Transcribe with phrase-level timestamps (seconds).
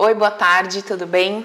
[0.00, 1.44] Oi, boa tarde, tudo bem?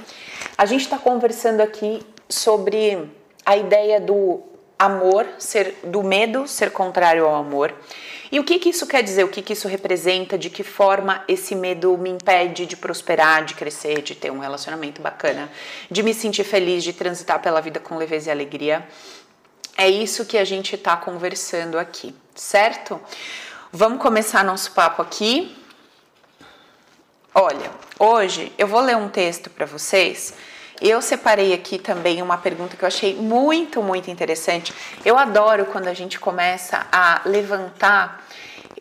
[0.56, 3.10] A gente está conversando aqui sobre
[3.44, 4.44] a ideia do
[4.78, 7.74] amor ser do medo ser contrário ao amor.
[8.32, 9.24] E o que, que isso quer dizer?
[9.24, 10.38] O que, que isso representa?
[10.38, 15.02] De que forma esse medo me impede de prosperar, de crescer, de ter um relacionamento
[15.02, 15.50] bacana,
[15.90, 18.88] de me sentir feliz, de transitar pela vida com leveza e alegria?
[19.76, 23.02] É isso que a gente está conversando aqui, certo?
[23.72, 25.63] Vamos começar nosso papo aqui.
[27.36, 30.36] Olha, hoje eu vou ler um texto para vocês.
[30.80, 34.72] Eu separei aqui também uma pergunta que eu achei muito, muito interessante.
[35.04, 38.24] Eu adoro quando a gente começa a levantar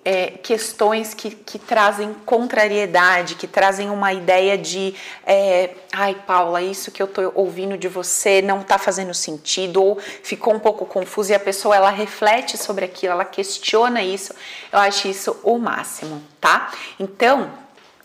[0.05, 6.91] é, questões que, que trazem contrariedade, que trazem uma ideia de é, ai, Paula, isso
[6.91, 11.33] que eu tô ouvindo de você não tá fazendo sentido, ou ficou um pouco confuso
[11.33, 14.35] e a pessoa ela reflete sobre aquilo, ela questiona isso.
[14.71, 16.71] Eu acho isso o máximo, tá?
[17.01, 17.62] Então,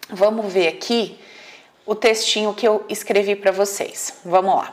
[0.09, 1.19] Vamos ver aqui
[1.85, 4.19] o textinho que eu escrevi para vocês.
[4.23, 4.71] Vamos lá.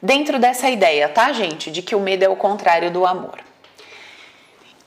[0.00, 3.40] Dentro dessa ideia, tá, gente, de que o medo é o contrário do amor.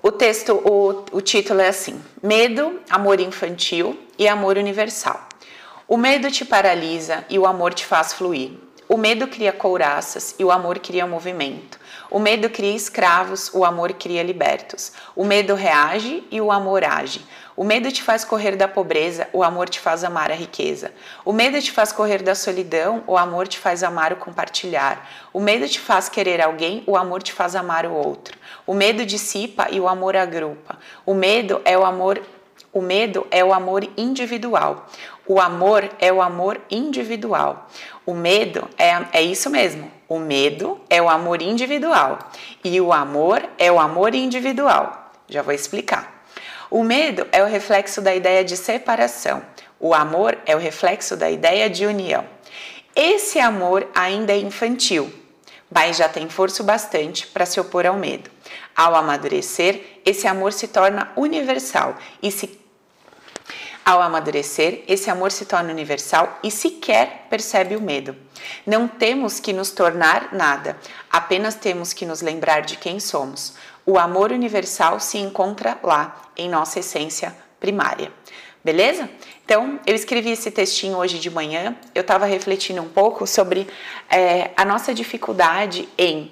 [0.02, 5.28] O texto, o, o título é assim: Medo, amor infantil e amor universal.
[5.86, 8.52] O medo te paralisa e o amor te faz fluir.
[8.88, 11.80] O medo cria couraças e o amor cria movimento.
[12.10, 14.92] O medo cria escravos, o amor cria libertos.
[15.16, 17.22] O medo reage e o amor age.
[17.62, 20.92] O medo te faz correr da pobreza, o amor te faz amar a riqueza.
[21.24, 25.08] O medo te faz correr da solidão, o amor te faz amar o compartilhar.
[25.32, 28.36] O medo te faz querer alguém, o amor te faz amar o outro.
[28.66, 30.80] O medo dissipa e o amor agrupa.
[31.06, 32.20] O medo é o amor
[32.74, 34.88] o medo é o amor individual.
[35.28, 37.70] O amor é o amor individual.
[38.08, 39.92] O medo é, é isso mesmo.
[40.10, 42.18] O medo é o amor individual.
[42.64, 45.12] E o amor é o amor individual.
[45.30, 46.21] Já vou explicar.
[46.72, 49.44] O medo é o reflexo da ideia de separação.
[49.78, 52.26] O amor é o reflexo da ideia de união.
[52.96, 55.14] Esse amor ainda é infantil,
[55.70, 58.32] mas já tem força bastante para se opor ao medo.
[58.74, 62.62] Ao amadurecer, esse amor se torna universal e se
[63.84, 68.16] ao amadurecer, esse amor se torna universal e sequer percebe o medo.
[68.66, 70.78] Não temos que nos tornar nada,
[71.10, 73.56] apenas temos que nos lembrar de quem somos.
[73.86, 78.12] O amor universal se encontra lá, em nossa essência primária.
[78.64, 79.10] Beleza?
[79.44, 81.76] Então, eu escrevi esse textinho hoje de manhã.
[81.96, 83.68] Eu estava refletindo um pouco sobre
[84.10, 86.32] é, a nossa dificuldade em,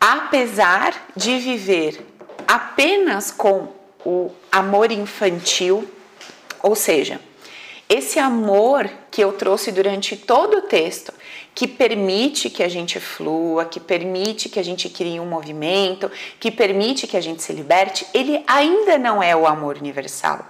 [0.00, 2.00] apesar de viver
[2.46, 3.68] apenas com
[4.04, 5.90] o amor infantil,
[6.62, 7.20] ou seja,
[7.88, 11.12] esse amor que eu trouxe durante todo o texto,
[11.56, 16.50] que permite que a gente flua, que permite que a gente crie um movimento, que
[16.50, 20.44] permite que a gente se liberte, ele ainda não é o amor universal.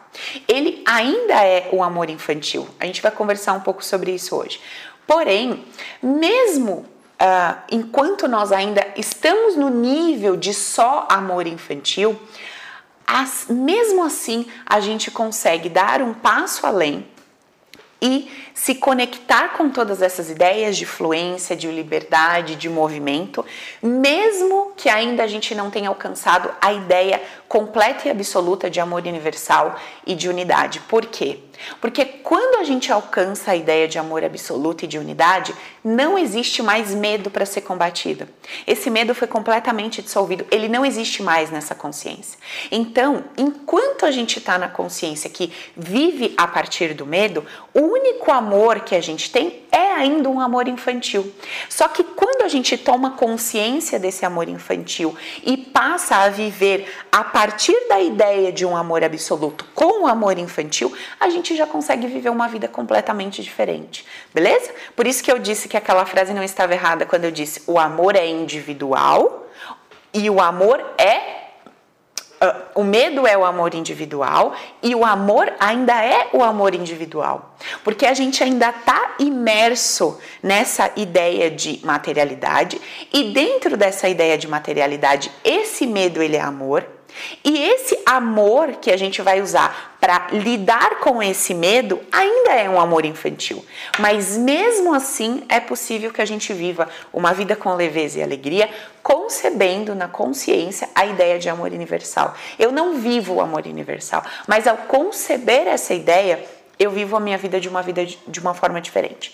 [0.49, 2.67] Ele ainda é o amor infantil.
[2.81, 4.61] A gente vai conversar um pouco sobre isso hoje.
[5.07, 5.65] Porém,
[6.03, 6.85] mesmo
[7.23, 12.21] uh, enquanto nós ainda estamos no nível de só amor infantil,
[13.07, 17.07] as, mesmo assim a gente consegue dar um passo além
[18.01, 23.45] e se conectar com todas essas ideias de fluência, de liberdade, de movimento,
[23.83, 29.03] mesmo que ainda a gente não tenha alcançado a ideia completa e absoluta de amor
[29.03, 29.77] universal
[30.07, 30.81] e de unidade.
[30.81, 31.39] Por quê?
[31.81, 36.63] Porque quando a gente alcança a ideia de amor absoluto e de unidade, não existe
[36.63, 38.29] mais medo para ser combatido.
[38.67, 42.39] Esse medo foi completamente dissolvido, ele não existe mais nessa consciência.
[42.71, 48.31] Então, enquanto a gente está na consciência que vive a partir do medo, o único
[48.33, 51.33] amor que a gente tem é ainda um amor infantil.
[51.69, 55.15] Só que quando a gente toma consciência desse amor infantil
[55.45, 60.39] e passa a viver a partir da ideia de um amor absoluto com o amor
[60.39, 64.73] infantil, a gente já consegue viver uma vida completamente diferente, beleza?
[64.97, 67.79] Por isso que eu disse que aquela frase não estava errada quando eu disse o
[67.79, 69.47] amor é individual
[70.15, 71.37] e o amor é
[72.37, 77.57] Uh, o medo é o amor individual e o amor ainda é o amor individual,
[77.83, 82.79] porque a gente ainda está imerso nessa ideia de materialidade
[83.11, 86.87] e dentro dessa ideia de materialidade, esse medo ele é amor
[87.45, 92.69] e esse amor que a gente vai usar para lidar com esse medo ainda é
[92.69, 93.65] um amor infantil.
[93.99, 98.69] Mas mesmo assim é possível que a gente viva uma vida com leveza e alegria,
[99.03, 102.35] concebendo na consciência a ideia de amor universal.
[102.59, 106.45] Eu não vivo o amor universal, mas ao conceber essa ideia,
[106.79, 109.33] eu vivo a minha vida de uma vida de uma forma diferente.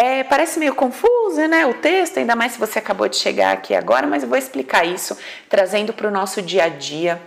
[0.00, 1.66] É, parece meio confuso, né?
[1.66, 4.84] O texto, ainda mais se você acabou de chegar aqui agora, mas eu vou explicar
[4.84, 5.18] isso
[5.48, 7.20] trazendo para o nosso dia a dia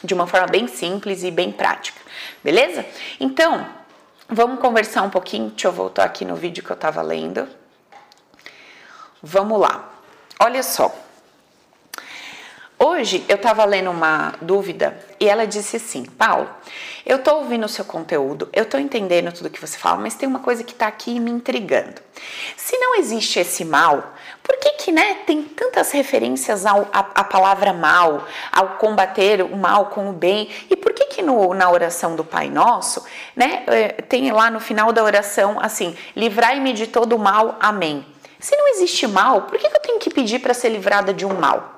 [0.00, 2.00] de uma forma bem simples e bem prática,
[2.40, 2.86] beleza?
[3.18, 3.66] Então,
[4.28, 5.48] vamos conversar um pouquinho.
[5.48, 7.48] Deixa eu voltar aqui no vídeo que eu estava lendo.
[9.20, 9.92] Vamos lá.
[10.38, 10.94] Olha só.
[12.76, 16.50] Hoje eu estava lendo uma dúvida e ela disse assim: Paulo,
[17.06, 20.28] eu estou ouvindo o seu conteúdo, eu estou entendendo tudo que você fala, mas tem
[20.28, 22.02] uma coisa que está aqui me intrigando.
[22.56, 28.26] Se não existe esse mal, por que que né, tem tantas referências a palavra mal,
[28.50, 30.48] ao combater o mal com o bem?
[30.68, 33.04] E por que que no, na oração do Pai Nosso,
[33.36, 38.04] né, eh, tem lá no final da oração assim: livrai-me de todo mal, amém.
[38.40, 41.24] Se não existe mal, por que, que eu tenho que pedir para ser livrada de
[41.24, 41.73] um mal?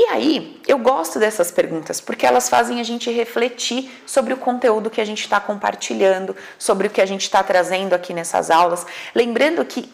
[0.00, 4.90] E aí, eu gosto dessas perguntas porque elas fazem a gente refletir sobre o conteúdo
[4.90, 8.86] que a gente está compartilhando, sobre o que a gente está trazendo aqui nessas aulas.
[9.12, 9.90] Lembrando que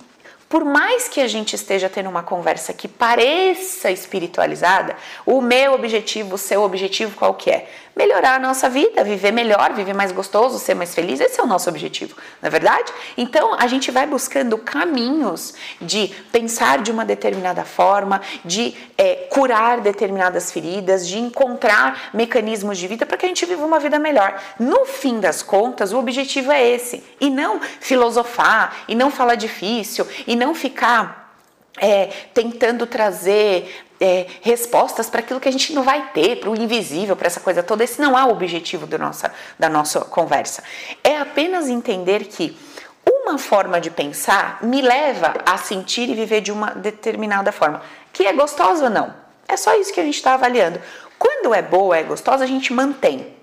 [0.47, 6.35] por mais que a gente esteja tendo uma conversa que pareça espiritualizada, o meu objetivo,
[6.35, 7.67] o seu objetivo qual que é?
[7.96, 11.46] Melhorar a nossa vida, viver melhor, viver mais gostoso, ser mais feliz, esse é o
[11.46, 12.93] nosso objetivo, não é verdade?
[13.17, 19.81] Então a gente vai buscando caminhos de pensar de uma determinada forma, de é, curar
[19.81, 24.43] determinadas feridas, de encontrar mecanismos de vida para que a gente viva uma vida melhor.
[24.58, 30.05] No fim das contas, o objetivo é esse, e não filosofar, e não falar difícil,
[30.26, 31.25] e não ficar
[31.79, 36.55] é, tentando trazer é, respostas para aquilo que a gente não vai ter, para o
[36.55, 37.83] invisível, para essa coisa toda.
[37.83, 40.62] Esse não é o objetivo do nossa, da nossa conversa.
[41.03, 42.55] É apenas entender que
[43.06, 47.81] uma forma de pensar me leva a sentir e viver de uma determinada forma.
[48.12, 49.15] Que é gostosa ou não?
[49.49, 50.81] É só isso que a gente está avaliando.
[51.19, 53.35] Quando é boa, é gostosa, a gente mantém.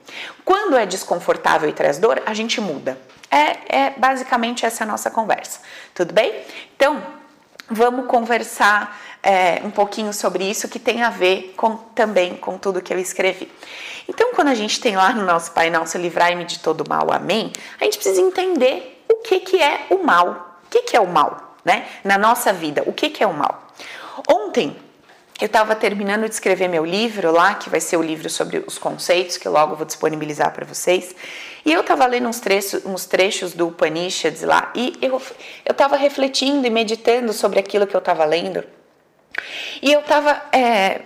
[0.46, 3.00] Quando é desconfortável e traz dor, a gente muda.
[3.32, 5.62] É, é basicamente essa a nossa conversa.
[5.96, 6.44] Tudo bem?
[6.76, 7.02] Então,
[7.68, 12.82] vamos conversar é, um pouquinho sobre isso que tem a ver com, também com tudo
[12.82, 13.52] que eu escrevi.
[14.08, 17.52] Então, quando a gente tem lá no nosso Pai Nosso, livrai-me de todo mal, amém,
[17.80, 20.60] a gente precisa entender o que, que é o mal.
[20.66, 21.86] O que, que é o mal, né?
[22.04, 23.68] Na nossa vida, o que, que é o mal?
[24.28, 24.76] Ontem,
[25.40, 28.78] eu estava terminando de escrever meu livro lá, que vai ser o livro sobre os
[28.78, 31.16] conceitos, que logo vou disponibilizar para vocês.
[31.66, 35.22] E eu estava lendo uns trechos, uns trechos do Upanishads lá, e eu
[35.70, 38.64] estava refletindo e meditando sobre aquilo que eu estava lendo.
[39.82, 40.42] E eu estava.
[40.52, 41.02] É,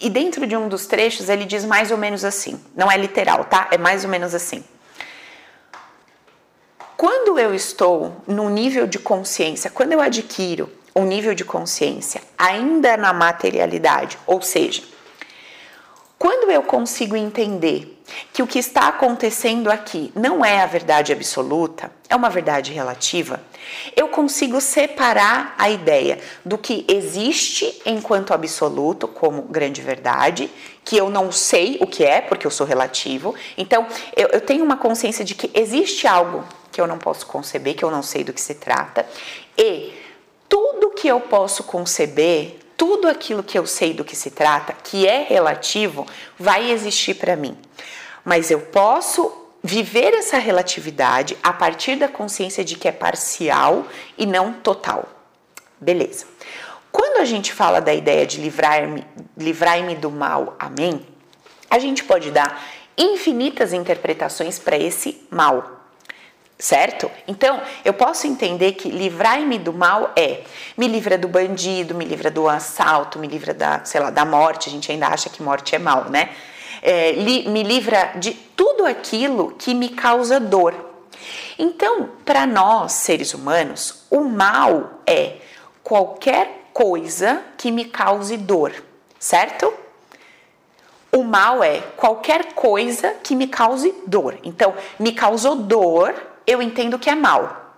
[0.00, 3.44] e dentro de um dos trechos ele diz mais ou menos assim: não é literal,
[3.44, 3.68] tá?
[3.70, 4.64] É mais ou menos assim.
[6.96, 12.96] Quando eu estou no nível de consciência, quando eu adquiro um nível de consciência ainda
[12.96, 14.82] na materialidade, ou seja,
[16.18, 18.02] quando eu consigo entender
[18.32, 23.40] que o que está acontecendo aqui não é a verdade absoluta, é uma verdade relativa,
[23.96, 30.50] eu consigo separar a ideia do que existe enquanto absoluto, como grande verdade,
[30.84, 33.34] que eu não sei o que é, porque eu sou relativo.
[33.56, 37.74] Então, eu, eu tenho uma consciência de que existe algo que eu não posso conceber,
[37.74, 39.06] que eu não sei do que se trata,
[39.56, 39.92] e
[40.48, 45.06] tudo que eu posso conceber, tudo aquilo que eu sei do que se trata, que
[45.06, 46.06] é relativo,
[46.38, 47.58] vai existir para mim.
[48.24, 53.86] Mas eu posso viver essa relatividade a partir da consciência de que é parcial
[54.16, 55.06] e não total.
[55.78, 56.24] Beleza.
[56.90, 59.06] Quando a gente fala da ideia de livrar-me
[59.36, 61.06] livrar do mal, amém,
[61.68, 62.64] a gente pode dar
[62.96, 65.76] infinitas interpretações para esse mal
[66.58, 67.08] certo?
[67.28, 70.42] Então, eu posso entender que livrai-me do mal é
[70.76, 74.68] me livra do bandido, me livra do assalto, me livra da, sei lá, da morte.
[74.68, 76.30] A gente ainda acha que morte é mal, né?
[76.82, 80.74] É, li, me livra de tudo aquilo que me causa dor.
[81.58, 85.36] Então, para nós, seres humanos, o mal é
[85.82, 88.72] qualquer coisa que me cause dor,
[89.18, 89.72] certo?
[91.10, 94.38] O mal é qualquer coisa que me cause dor.
[94.44, 96.14] Então, me causou dor,
[96.46, 97.74] eu entendo que é mal.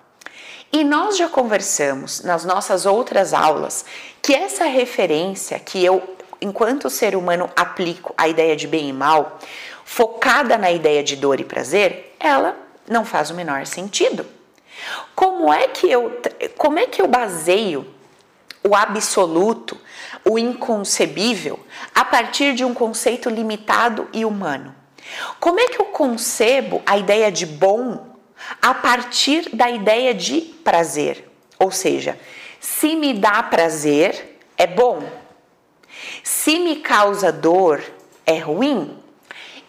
[0.73, 3.85] E nós já conversamos nas nossas outras aulas
[4.23, 9.39] que essa referência que eu, enquanto ser humano, aplico a ideia de bem e mal,
[9.85, 12.57] focada na ideia de dor e prazer, ela
[12.89, 14.27] não faz o menor sentido.
[15.15, 16.21] Como é que eu,
[16.57, 17.87] como é que eu baseio
[18.67, 19.77] o absoluto,
[20.25, 21.61] o inconcebível,
[21.95, 24.75] a partir de um conceito limitado e humano?
[25.39, 28.11] Como é que eu concebo a ideia de bom
[28.61, 31.29] a partir da ideia de prazer.
[31.59, 32.19] Ou seja,
[32.59, 35.03] se me dá prazer, é bom.
[36.23, 37.83] Se me causa dor,
[38.27, 38.97] é ruim.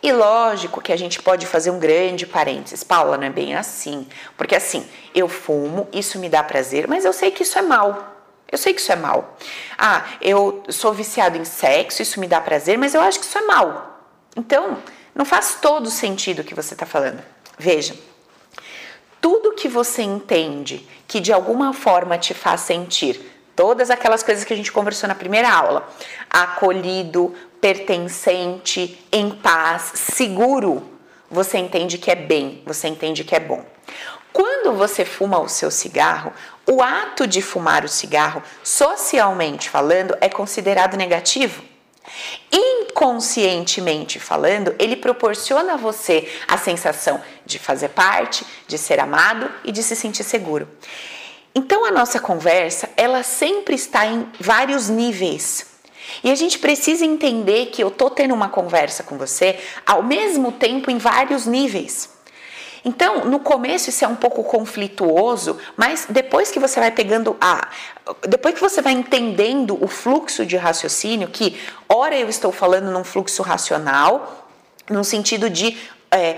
[0.04, 2.84] E lógico que a gente pode fazer um grande parênteses.
[2.84, 4.08] Paula, não é bem assim.
[4.36, 8.16] Porque assim, eu fumo, isso me dá prazer, mas eu sei que isso é mal.
[8.52, 9.38] Eu sei que isso é mal.
[9.78, 13.38] Ah, eu sou viciado em sexo, isso me dá prazer, mas eu acho que isso
[13.38, 14.00] é mal.
[14.36, 14.78] Então,
[15.16, 17.24] não faz todo sentido o que você está falando.
[17.58, 17.96] Veja,
[19.62, 23.22] que você entende que de alguma forma te faz sentir
[23.62, 25.88] todas aquelas coisas que a gente conversou na primeira aula,
[26.28, 30.90] acolhido, pertencente, em paz, seguro,
[31.30, 33.64] você entende que é bem, você entende que é bom.
[34.34, 36.34] Quando você fuma o seu cigarro,
[36.68, 41.62] o ato de fumar o cigarro, socialmente falando, é considerado negativo.
[42.52, 49.72] Inconscientemente falando, ele proporciona a você a sensação de fazer parte, de ser amado e
[49.72, 50.68] de se sentir seguro.
[51.54, 55.68] Então a nossa conversa, ela sempre está em vários níveis.
[56.24, 60.52] E a gente precisa entender que eu tô tendo uma conversa com você ao mesmo
[60.52, 62.10] tempo em vários níveis.
[62.84, 67.70] Então, no começo isso é um pouco conflituoso, mas depois que você vai pegando a.
[68.28, 73.04] Depois que você vai entendendo o fluxo de raciocínio, que ora eu estou falando num
[73.04, 74.48] fluxo racional,
[74.90, 75.78] no sentido de
[76.10, 76.38] é,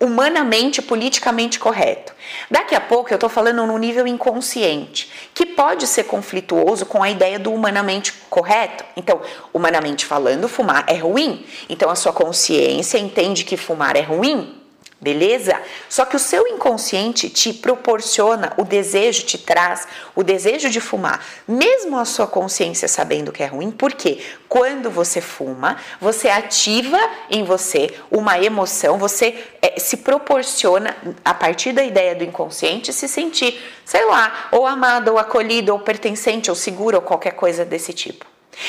[0.00, 2.12] humanamente, politicamente correto.
[2.50, 7.10] Daqui a pouco eu estou falando no nível inconsciente, que pode ser conflituoso com a
[7.10, 8.84] ideia do humanamente correto.
[8.96, 9.20] Então,
[9.52, 11.44] humanamente falando, fumar é ruim.
[11.68, 14.57] Então, a sua consciência entende que fumar é ruim
[15.00, 15.60] beleza?
[15.88, 21.24] Só que o seu inconsciente te proporciona o desejo, te traz o desejo de fumar,
[21.46, 26.98] mesmo a sua consciência sabendo que é ruim, porque quando você fuma, você ativa
[27.30, 33.06] em você uma emoção, você é, se proporciona, a partir da ideia do inconsciente, se
[33.06, 37.92] sentir, sei lá, ou amado, ou acolhido, ou pertencente, ou seguro, ou qualquer coisa desse
[37.92, 38.26] tipo.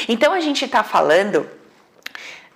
[0.08, 1.50] Então a gente está falando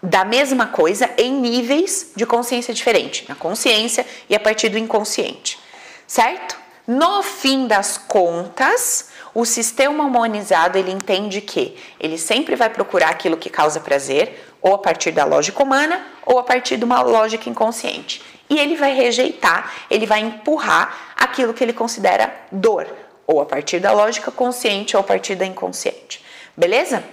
[0.04, 5.58] da mesma coisa em níveis de consciência diferente, na consciência e a partir do inconsciente,
[6.06, 6.58] certo?
[6.86, 13.38] No fim das contas, o sistema humanizado ele entende que ele sempre vai procurar aquilo
[13.38, 17.50] que causa prazer, ou a partir da lógica humana, ou a partir de uma lógica
[17.50, 18.22] inconsciente.
[18.50, 22.88] E ele vai rejeitar, ele vai empurrar aquilo que ele considera dor,
[23.26, 26.24] ou a partir da lógica consciente ou a partir da inconsciente.
[26.56, 27.04] Beleza?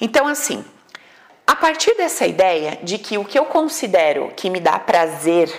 [0.00, 0.64] Então, assim,
[1.46, 5.50] a partir dessa ideia de que o que eu considero que me dá prazer,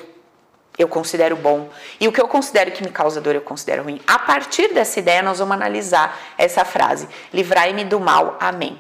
[0.78, 4.02] eu considero bom, e o que eu considero que me causa dor, eu considero ruim.
[4.08, 8.80] A partir dessa ideia, nós vamos analisar essa frase: livrai-me do mal, amém.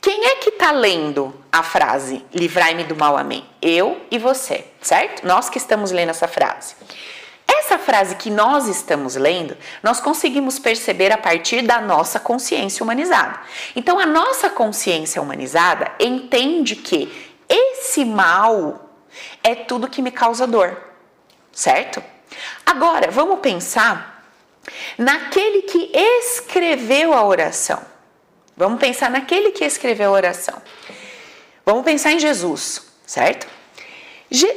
[0.00, 3.44] Quem é que está lendo a frase livrai-me do mal, amém?
[3.60, 5.26] Eu e você, certo?
[5.26, 6.76] Nós que estamos lendo essa frase.
[7.68, 13.40] Essa frase que nós estamos lendo, nós conseguimos perceber a partir da nossa consciência humanizada.
[13.76, 18.90] Então, a nossa consciência humanizada entende que esse mal
[19.44, 20.82] é tudo que me causa dor,
[21.52, 22.02] certo?
[22.64, 24.24] Agora, vamos pensar
[24.96, 27.82] naquele que escreveu a oração.
[28.56, 30.62] Vamos pensar naquele que escreveu a oração.
[31.66, 33.57] Vamos pensar em Jesus, certo?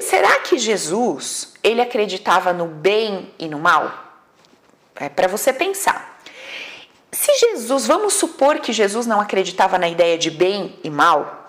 [0.02, 3.92] Será que Jesus ele acreditava no bem e no mal?
[4.96, 6.20] É para você pensar.
[7.12, 11.42] Se Jesus, vamos supor que Jesus não acreditava na ideia de bem e mal,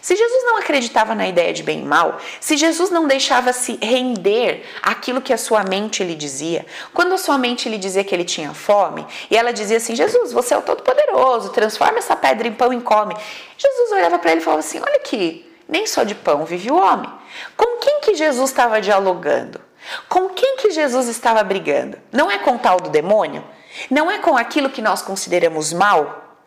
[0.00, 3.78] se Jesus não acreditava na ideia de bem e mal, se Jesus não deixava se
[3.82, 8.14] render aquilo que a sua mente lhe dizia, quando a sua mente lhe dizia que
[8.14, 12.48] ele tinha fome, e ela dizia assim: Jesus, você é o Todo-Poderoso, transforma essa pedra
[12.48, 13.14] em pão e come.
[13.58, 16.76] Jesus olhava para ele e falava assim: Olha aqui, nem só de pão vive o
[16.76, 17.10] homem.
[17.56, 19.60] Com quem que Jesus estava dialogando?
[20.08, 21.96] Com quem que Jesus estava brigando?
[22.12, 23.44] Não é com tal do demônio?
[23.90, 26.38] Não é com aquilo que nós consideramos mal?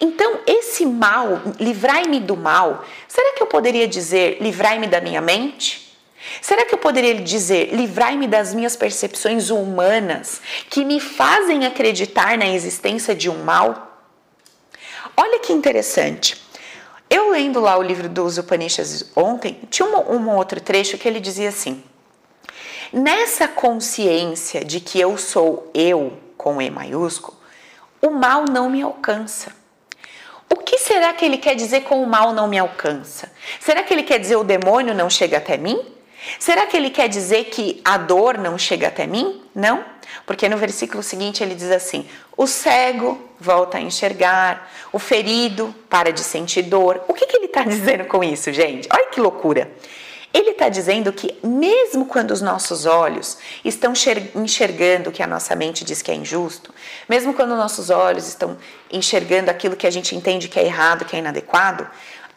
[0.00, 5.94] Então, esse mal, livrai-me do mal, será que eu poderia dizer livrai-me da minha mente?
[6.40, 12.48] Será que eu poderia dizer livrai-me das minhas percepções humanas que me fazem acreditar na
[12.48, 13.92] existência de um mal?
[15.16, 16.40] Olha que interessante.
[17.12, 21.20] Eu lendo lá o livro dos Upanishads ontem, tinha um, um outro trecho que ele
[21.20, 21.84] dizia assim:
[22.90, 27.36] Nessa consciência de que eu sou eu, com E maiúsculo,
[28.00, 29.52] o mal não me alcança.
[30.48, 33.30] O que será que ele quer dizer com o mal não me alcança?
[33.60, 35.84] Será que ele quer dizer o demônio não chega até mim?
[36.38, 39.42] Será que ele quer dizer que a dor não chega até mim?
[39.54, 39.84] Não,
[40.26, 46.12] porque no versículo seguinte ele diz assim: o cego volta a enxergar, o ferido para
[46.12, 47.02] de sentir dor.
[47.08, 48.88] O que, que ele está dizendo com isso, gente?
[48.92, 49.70] Olha que loucura!
[50.34, 53.92] Ele está dizendo que, mesmo quando os nossos olhos estão
[54.34, 56.72] enxergando o que a nossa mente diz que é injusto,
[57.06, 58.56] mesmo quando nossos olhos estão
[58.90, 61.86] enxergando aquilo que a gente entende que é errado, que é inadequado,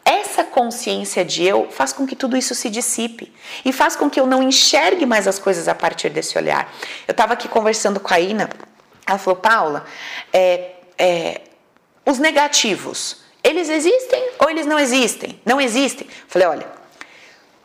[0.06, 3.32] essa consciência de eu faz com que tudo isso se dissipe
[3.64, 6.72] e faz com que eu não enxergue mais as coisas a partir desse olhar.
[7.08, 8.48] Eu estava aqui conversando com a Ina,
[9.04, 9.84] ela falou, Paula,
[10.32, 11.40] é, é,
[12.04, 15.40] os negativos, eles existem ou eles não existem?
[15.44, 16.06] Não existem.
[16.28, 16.66] Falei, olha,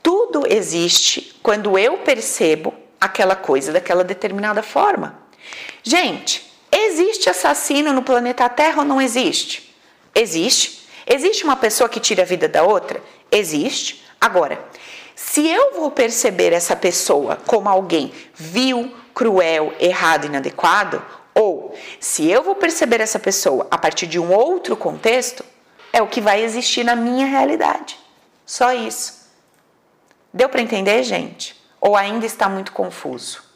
[0.02, 5.20] tudo existe quando eu percebo aquela coisa daquela determinada forma.
[5.84, 9.76] Gente, existe assassino no planeta Terra ou não existe?
[10.14, 10.81] Existe.
[11.14, 13.04] Existe uma pessoa que tira a vida da outra?
[13.30, 14.02] Existe.
[14.20, 14.64] Agora,
[15.14, 21.04] se eu vou perceber essa pessoa como alguém vil, cruel, errado, inadequado,
[21.36, 25.44] ou se eu vou perceber essa pessoa a partir de um outro contexto,
[25.92, 28.00] é o que vai existir na minha realidade.
[28.46, 29.30] Só isso.
[30.34, 31.62] Deu para entender, gente?
[31.82, 33.51] Ou ainda está muito confuso?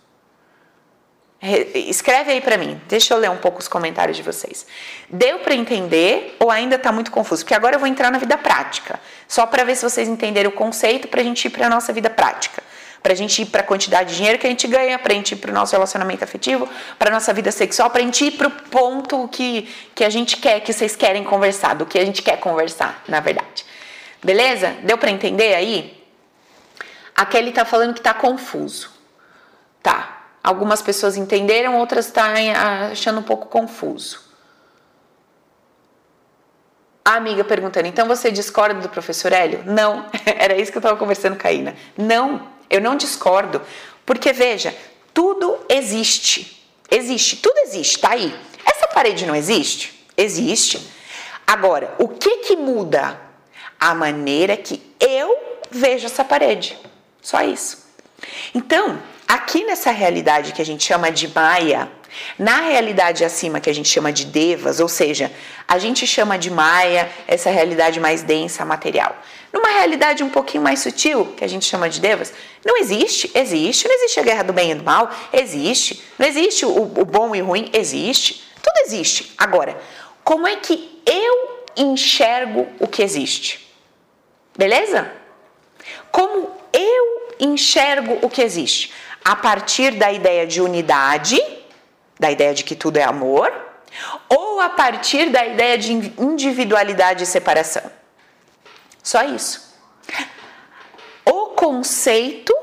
[1.76, 4.66] Escreve aí para mim, deixa eu ler um pouco os comentários de vocês.
[5.08, 7.44] Deu para entender ou ainda está muito confuso?
[7.44, 10.54] Porque agora eu vou entrar na vida prática, só para ver se vocês entenderam o
[10.54, 12.64] conceito para a gente ir para nossa vida prática.
[13.04, 15.16] Para a gente ir para a quantidade de dinheiro que a gente ganha, para a
[15.16, 18.32] gente ir para o nosso relacionamento afetivo, para nossa vida sexual, para a gente ir
[18.32, 22.04] para o ponto que, que a gente quer, que vocês querem conversar, do que a
[22.04, 23.64] gente quer conversar, na verdade.
[24.24, 24.76] Beleza?
[24.82, 26.04] Deu para entender aí?
[27.16, 28.90] A Kelly está falando que está confuso.
[29.84, 30.15] Tá.
[30.46, 34.22] Algumas pessoas entenderam, outras estão tá achando um pouco confuso.
[37.04, 39.64] A amiga perguntando, então você discorda do professor Hélio?
[39.66, 41.76] Não, era isso que eu estava conversando com a Ina.
[41.98, 43.60] Não, eu não discordo.
[44.06, 44.78] Porque veja,
[45.12, 46.64] tudo existe.
[46.92, 48.40] Existe, tudo existe, tá aí.
[48.64, 50.08] Essa parede não existe?
[50.16, 50.88] Existe.
[51.48, 53.20] Agora, o que que muda?
[53.80, 55.36] A maneira que eu
[55.72, 56.78] vejo essa parede.
[57.20, 57.84] Só isso.
[58.54, 61.90] Então, aqui nessa realidade que a gente chama de Maia,
[62.38, 65.32] na realidade acima que a gente chama de Devas, ou seja,
[65.68, 69.16] a gente chama de Maia essa realidade mais densa, material.
[69.52, 72.34] Numa realidade um pouquinho mais sutil, que a gente chama de Devas,
[72.66, 76.66] não existe, existe, não existe a guerra do bem e do mal, existe, não existe
[76.66, 79.34] o, o bom e o ruim, existe, tudo existe.
[79.38, 79.78] Agora,
[80.24, 83.66] como é que eu enxergo o que existe?
[84.58, 85.12] Beleza?
[86.12, 88.92] Como eu enxergo o que existe?
[89.26, 91.42] A partir da ideia de unidade,
[92.20, 93.52] da ideia de que tudo é amor,
[94.30, 97.82] ou a partir da ideia de individualidade e separação?
[99.02, 99.76] Só isso.
[101.26, 102.56] O conceito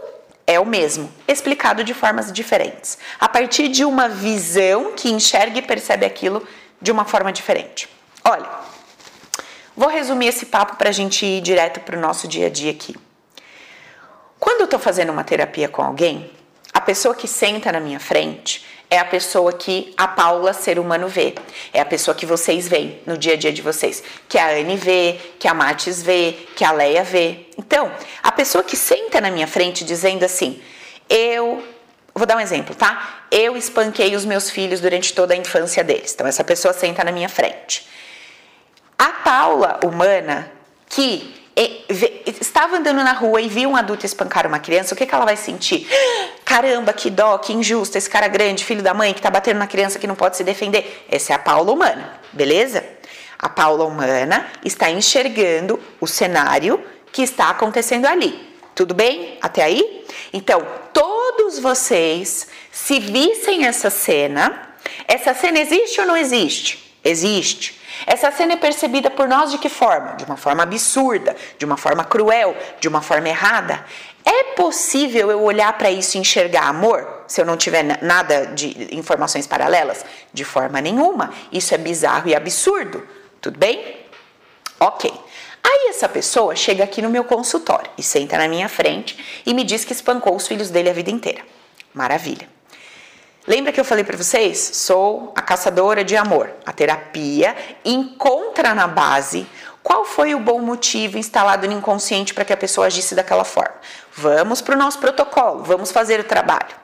[0.47, 5.63] é o mesmo, explicado de formas diferentes, a partir de uma visão que enxerga e
[5.63, 6.47] percebe aquilo
[6.81, 7.89] de uma forma diferente.
[8.25, 8.49] Olha,
[9.77, 12.71] vou resumir esse papo para a gente ir direto para o nosso dia a dia
[12.71, 12.95] aqui.
[14.39, 16.31] Quando eu estou fazendo uma terapia com alguém,
[16.73, 21.09] a pessoa que senta na minha frente é a pessoa que a Paula, ser humano,
[21.09, 21.35] vê.
[21.73, 24.03] É a pessoa que vocês veem no dia a dia de vocês.
[24.29, 27.47] Que a Anne vê, que a Matis vê, que a Leia vê.
[27.57, 27.91] Então,
[28.23, 30.63] a pessoa que senta na minha frente dizendo assim:
[31.09, 31.67] Eu.
[32.15, 33.25] Vou dar um exemplo, tá?
[33.31, 36.13] Eu espanquei os meus filhos durante toda a infância deles.
[36.13, 37.89] Então, essa pessoa senta na minha frente.
[38.99, 40.53] A Paula humana,
[40.91, 41.42] que
[42.41, 45.25] estava andando na rua e viu um adulto espancar uma criança, o que, que ela
[45.25, 45.87] vai sentir?
[46.45, 49.67] Caramba, que dó, que injusto, esse cara grande, filho da mãe, que está batendo na
[49.67, 51.05] criança que não pode se defender.
[51.09, 52.85] Essa é a Paula humana, beleza?
[53.38, 58.53] A Paula humana está enxergando o cenário que está acontecendo ali.
[58.75, 59.37] Tudo bem?
[59.43, 60.07] Até aí?
[60.33, 64.75] Então, todos vocês, se vissem essa cena,
[65.07, 66.97] essa cena existe ou não existe?
[67.05, 67.82] Existe.
[68.07, 70.12] Essa cena é percebida por nós de que forma?
[70.12, 73.85] De uma forma absurda, de uma forma cruel, de uma forma errada.
[74.25, 78.95] É possível eu olhar para isso e enxergar amor se eu não tiver nada de
[78.95, 80.05] informações paralelas?
[80.33, 81.33] De forma nenhuma.
[81.51, 83.07] Isso é bizarro e absurdo.
[83.41, 83.97] Tudo bem?
[84.79, 85.12] Ok.
[85.65, 89.65] Aí essa pessoa chega aqui no meu consultório e senta na minha frente e me
[89.65, 91.43] diz que espancou os filhos dele a vida inteira.
[91.95, 92.49] Maravilha.
[93.45, 94.59] Lembra que eu falei para vocês?
[94.59, 96.51] Sou a caçadora de amor.
[96.65, 99.45] A terapia encontra na base
[99.83, 103.75] qual foi o bom motivo instalado no inconsciente para que a pessoa agisse daquela forma.
[104.15, 106.83] Vamos para o nosso protocolo, vamos fazer o trabalho.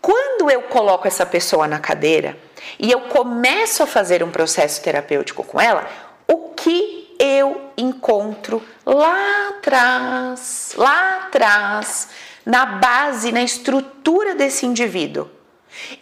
[0.00, 2.38] Quando eu coloco essa pessoa na cadeira
[2.78, 5.84] e eu começo a fazer um processo terapêutico com ela,
[6.28, 12.08] o que eu encontro lá atrás, lá atrás,
[12.46, 15.39] na base, na estrutura desse indivíduo?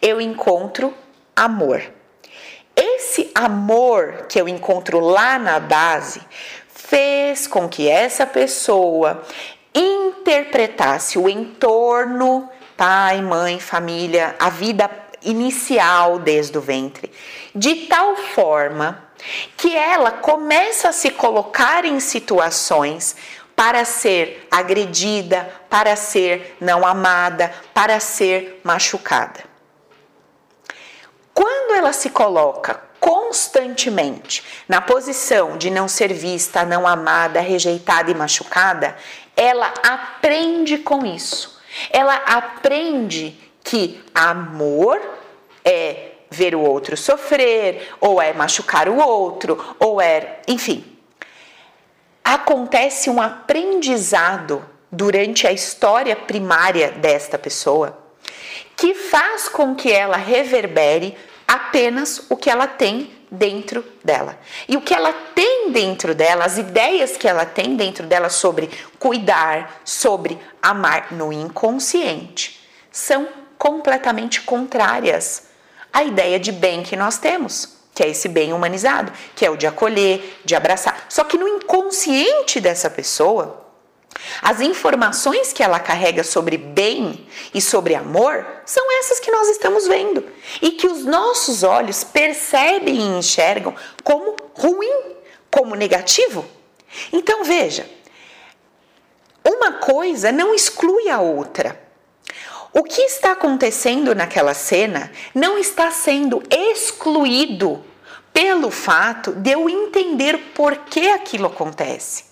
[0.00, 0.94] Eu encontro
[1.34, 1.82] amor.
[2.74, 6.20] Esse amor que eu encontro lá na base
[6.68, 9.22] fez com que essa pessoa
[9.74, 14.88] interpretasse o entorno, pai, mãe, família, a vida
[15.22, 17.10] inicial desde o ventre,
[17.54, 19.04] de tal forma
[19.56, 23.16] que ela começa a se colocar em situações
[23.56, 29.47] para ser agredida, para ser não amada, para ser machucada.
[31.38, 38.14] Quando ela se coloca constantemente na posição de não ser vista, não amada, rejeitada e
[38.14, 38.96] machucada,
[39.36, 41.60] ela aprende com isso.
[41.90, 45.00] Ela aprende que amor
[45.64, 50.84] é ver o outro sofrer, ou é machucar o outro, ou é, enfim.
[52.24, 58.08] Acontece um aprendizado durante a história primária desta pessoa
[58.78, 61.16] que faz com que ela reverbere
[61.48, 64.38] apenas o que ela tem dentro dela.
[64.68, 68.68] E o que ela tem dentro dela, as ideias que ela tem dentro dela sobre
[68.98, 72.60] cuidar, sobre amar no inconsciente,
[72.92, 75.48] são completamente contrárias
[75.92, 79.56] à ideia de bem que nós temos, que é esse bem humanizado, que é o
[79.56, 81.06] de acolher, de abraçar.
[81.08, 83.67] Só que no inconsciente dessa pessoa,
[84.42, 89.86] as informações que ela carrega sobre bem e sobre amor são essas que nós estamos
[89.86, 90.24] vendo
[90.60, 95.16] e que os nossos olhos percebem e enxergam como ruim,
[95.50, 96.44] como negativo.
[97.12, 97.88] Então veja,
[99.44, 101.80] uma coisa não exclui a outra.
[102.72, 107.84] O que está acontecendo naquela cena não está sendo excluído
[108.32, 112.27] pelo fato de eu entender por que aquilo acontece.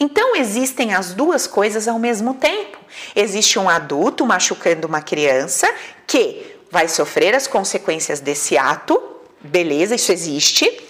[0.00, 2.78] Então existem as duas coisas ao mesmo tempo.
[3.14, 5.72] Existe um adulto machucando uma criança
[6.06, 9.00] que vai sofrer as consequências desse ato,
[9.40, 10.80] beleza, isso existe.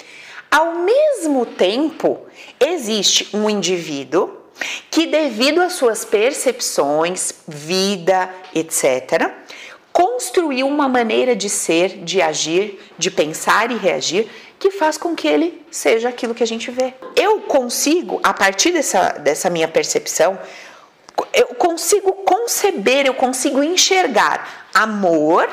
[0.51, 2.21] Ao mesmo tempo,
[2.59, 4.37] existe um indivíduo
[4.91, 9.31] que, devido às suas percepções, vida, etc.,
[9.93, 15.29] construiu uma maneira de ser, de agir, de pensar e reagir que faz com que
[15.29, 16.95] ele seja aquilo que a gente vê.
[17.15, 20.39] Eu consigo, a partir dessa, dessa minha percepção,
[21.33, 25.49] eu consigo conceber, eu consigo enxergar amor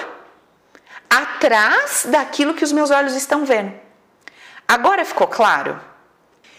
[1.09, 3.73] atrás daquilo que os meus olhos estão vendo.
[4.67, 5.79] Agora ficou claro?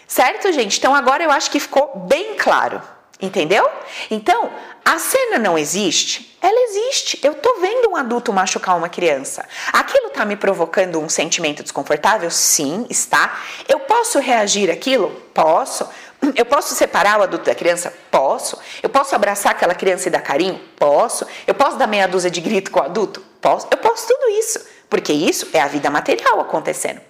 [0.07, 0.77] Certo, gente?
[0.77, 2.81] Então agora eu acho que ficou bem claro.
[3.19, 3.67] Entendeu?
[4.11, 4.51] Então,
[4.87, 6.37] a cena não existe?
[6.41, 7.19] Ela existe.
[7.21, 9.45] Eu tô vendo um adulto machucar uma criança.
[9.73, 12.31] Aquilo tá me provocando um sentimento desconfortável?
[12.31, 13.37] Sim, está.
[13.67, 15.09] Eu posso reagir aquilo?
[15.33, 15.85] Posso.
[16.33, 17.93] Eu posso separar o adulto da criança?
[18.09, 18.57] Posso.
[18.81, 20.57] Eu posso abraçar aquela criança e dar carinho?
[20.77, 21.27] Posso.
[21.45, 23.21] Eu posso dar meia dúzia de grito com o adulto?
[23.41, 23.67] Posso.
[23.69, 27.01] Eu posso tudo isso, porque isso é a vida material acontecendo.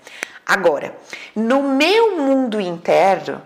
[0.44, 0.96] Agora,
[1.36, 3.40] no meu mundo interno,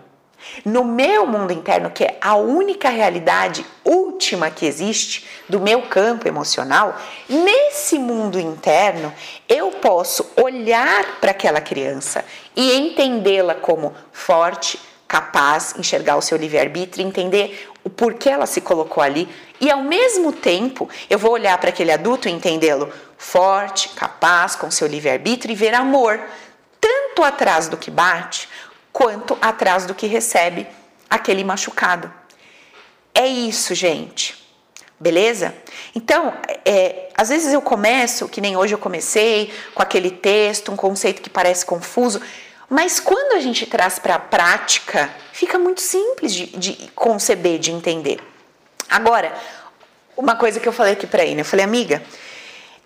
[0.64, 6.28] no meu mundo interno, que é a única realidade última que existe do meu campo
[6.28, 6.96] emocional,
[7.28, 9.12] nesse mundo interno
[9.48, 12.24] eu posso olhar para aquela criança
[12.54, 14.78] e entendê-la como forte,
[15.08, 19.28] capaz, enxergar o seu livre-arbítrio, entender o porquê ela se colocou ali.
[19.60, 24.70] E ao mesmo tempo eu vou olhar para aquele adulto e entendê-lo forte, capaz, com
[24.70, 26.20] seu livre-arbítrio e ver amor
[26.80, 28.48] tanto atrás do que bate
[28.92, 30.66] quanto atrás do que recebe
[31.08, 32.12] aquele machucado.
[33.14, 34.40] É isso, gente.
[34.98, 35.52] Beleza?
[35.96, 36.32] Então,
[36.64, 41.20] é, às vezes eu começo, que nem hoje eu comecei, com aquele texto, um conceito
[41.20, 42.20] que parece confuso,
[42.70, 47.72] mas quando a gente traz para a prática, fica muito simples de, de, conceber, de
[47.72, 48.20] entender.
[48.88, 49.34] Agora,
[50.16, 52.02] uma coisa que eu falei aqui para ele, eu falei, amiga,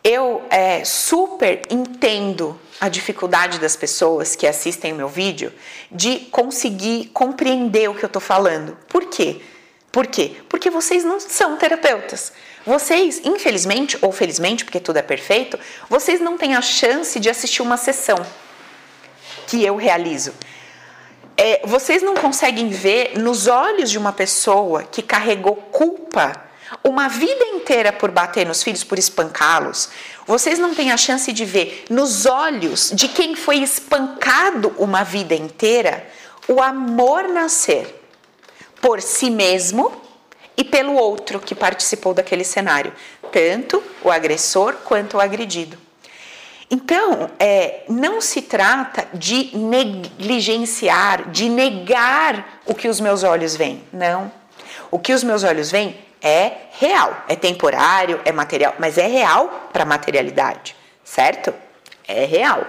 [0.03, 5.53] eu é, super entendo a dificuldade das pessoas que assistem o meu vídeo
[5.91, 8.77] de conseguir compreender o que eu estou falando.
[8.89, 9.41] Por quê?
[9.91, 10.37] Por quê?
[10.49, 12.33] Porque vocês não são terapeutas.
[12.67, 15.59] Vocês, infelizmente ou felizmente, porque tudo é perfeito,
[15.89, 18.19] vocês não têm a chance de assistir uma sessão
[19.47, 20.35] que eu realizo.
[21.37, 26.45] É, vocês não conseguem ver nos olhos de uma pessoa que carregou culpa
[26.83, 29.88] uma vida inteira por bater nos filhos, por espancá-los,
[30.26, 35.35] vocês não têm a chance de ver nos olhos de quem foi espancado uma vida
[35.35, 36.07] inteira
[36.48, 38.02] o amor nascer
[38.81, 39.92] por si mesmo
[40.57, 42.92] e pelo outro que participou daquele cenário,
[43.33, 45.76] tanto o agressor quanto o agredido.
[46.70, 53.83] Então, é, não se trata de negligenciar, de negar o que os meus olhos veem.
[53.92, 54.33] Não.
[54.90, 55.96] O que os meus olhos veem
[56.27, 61.55] é real, é temporário, é material, mas é real para a materialidade, certo?
[62.09, 62.67] É real.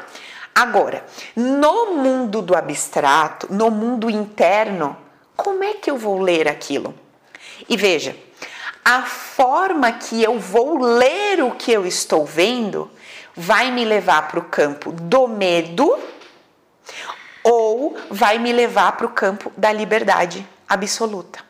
[0.54, 1.04] Agora,
[1.36, 4.96] no mundo do abstrato, no mundo interno,
[5.36, 6.93] como é que eu vou ler aquilo?
[7.67, 8.15] E veja,
[8.86, 12.91] a forma que eu vou ler o que eu estou vendo
[13.36, 15.98] vai me levar para o campo do medo
[17.43, 21.46] ou vai me levar para o campo da liberdade absoluta.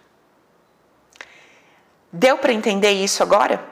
[2.12, 3.63] Deu para entender isso agora?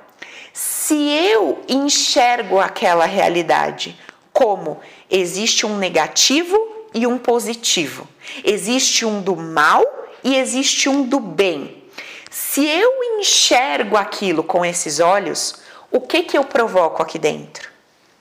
[0.54, 4.00] Se eu enxergo aquela realidade
[4.32, 6.58] como existe um negativo
[6.94, 8.08] e um positivo,
[8.44, 9.84] existe um do mal
[10.24, 11.84] e existe um do bem.
[12.30, 17.70] Se eu enxergo aquilo com esses olhos, o que que eu provoco aqui dentro?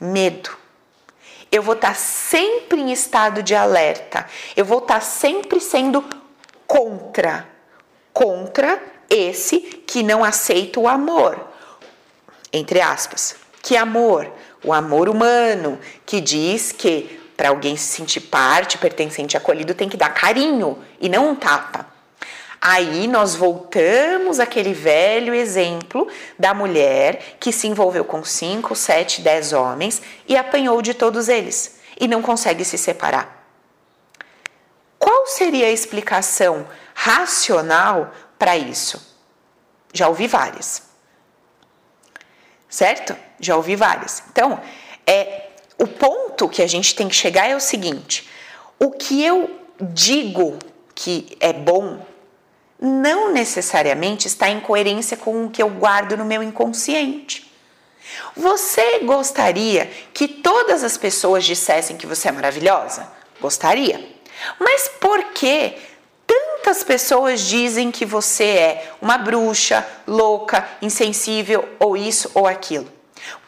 [0.00, 0.56] Medo.
[1.50, 4.26] Eu vou estar sempre em estado de alerta.
[4.56, 6.04] Eu vou estar sempre sendo
[6.66, 7.48] contra.
[8.12, 11.38] Contra esse que não aceita o amor.
[12.52, 13.36] Entre aspas.
[13.62, 14.30] Que amor?
[14.62, 19.96] O amor humano, que diz que para alguém se sentir parte, pertencente, acolhido, tem que
[19.96, 21.86] dar carinho e não um tapa.
[22.60, 29.52] Aí nós voltamos àquele velho exemplo da mulher que se envolveu com 5, 7, 10
[29.52, 33.44] homens e apanhou de todos eles e não consegue se separar.
[34.98, 38.12] Qual seria a explicação racional
[38.44, 39.00] para isso?
[39.90, 40.82] Já ouvi várias.
[42.68, 43.16] Certo?
[43.40, 44.22] Já ouvi várias.
[44.30, 44.60] Então,
[45.06, 45.46] é
[45.78, 48.28] o ponto que a gente tem que chegar é o seguinte:
[48.78, 50.58] o que eu digo
[50.94, 52.04] que é bom
[52.78, 57.50] não necessariamente está em coerência com o que eu guardo no meu inconsciente.
[58.36, 63.10] Você gostaria que todas as pessoas dissessem que você é maravilhosa?
[63.40, 64.06] Gostaria.
[64.60, 65.78] Mas por que
[66.64, 72.90] tantas pessoas dizem que você é uma bruxa, louca, insensível ou isso ou aquilo?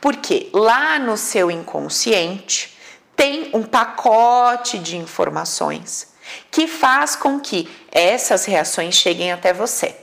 [0.03, 2.77] Porque lá no seu inconsciente
[3.17, 6.09] tem um pacote de informações
[6.51, 9.97] que faz com que essas reações cheguem até você.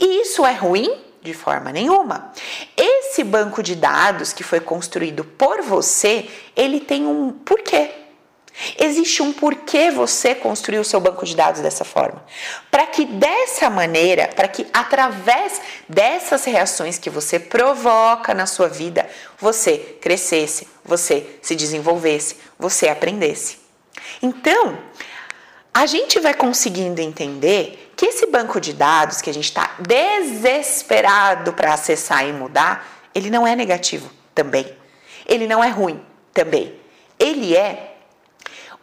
[0.00, 1.02] E isso é ruim?
[1.20, 2.32] De forma nenhuma.
[2.74, 8.05] Esse banco de dados que foi construído por você, ele tem um porquê.
[8.78, 12.24] Existe um porquê você construiu o seu banco de dados dessa forma.
[12.70, 19.08] Para que dessa maneira, para que através dessas reações que você provoca na sua vida,
[19.38, 23.58] você crescesse, você se desenvolvesse, você aprendesse.
[24.22, 24.78] Então,
[25.72, 31.52] a gente vai conseguindo entender que esse banco de dados que a gente está desesperado
[31.52, 34.66] para acessar e mudar, ele não é negativo também.
[35.26, 36.74] Ele não é ruim também.
[37.18, 37.95] Ele é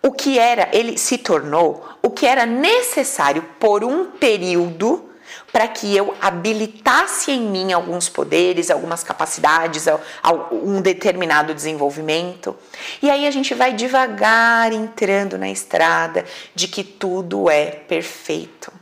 [0.06, 5.10] o que era, ele se tornou o que era necessário por um período
[5.52, 9.86] para que eu habilitasse em mim alguns poderes, algumas capacidades,
[10.52, 12.56] um determinado desenvolvimento.
[13.02, 18.74] E aí a gente vai devagar entrando na estrada de que tudo é perfeito.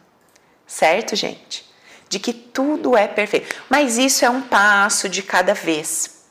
[0.65, 1.69] Certo, gente?
[2.09, 3.53] De que tudo é perfeito.
[3.69, 6.23] Mas isso é um passo de cada vez.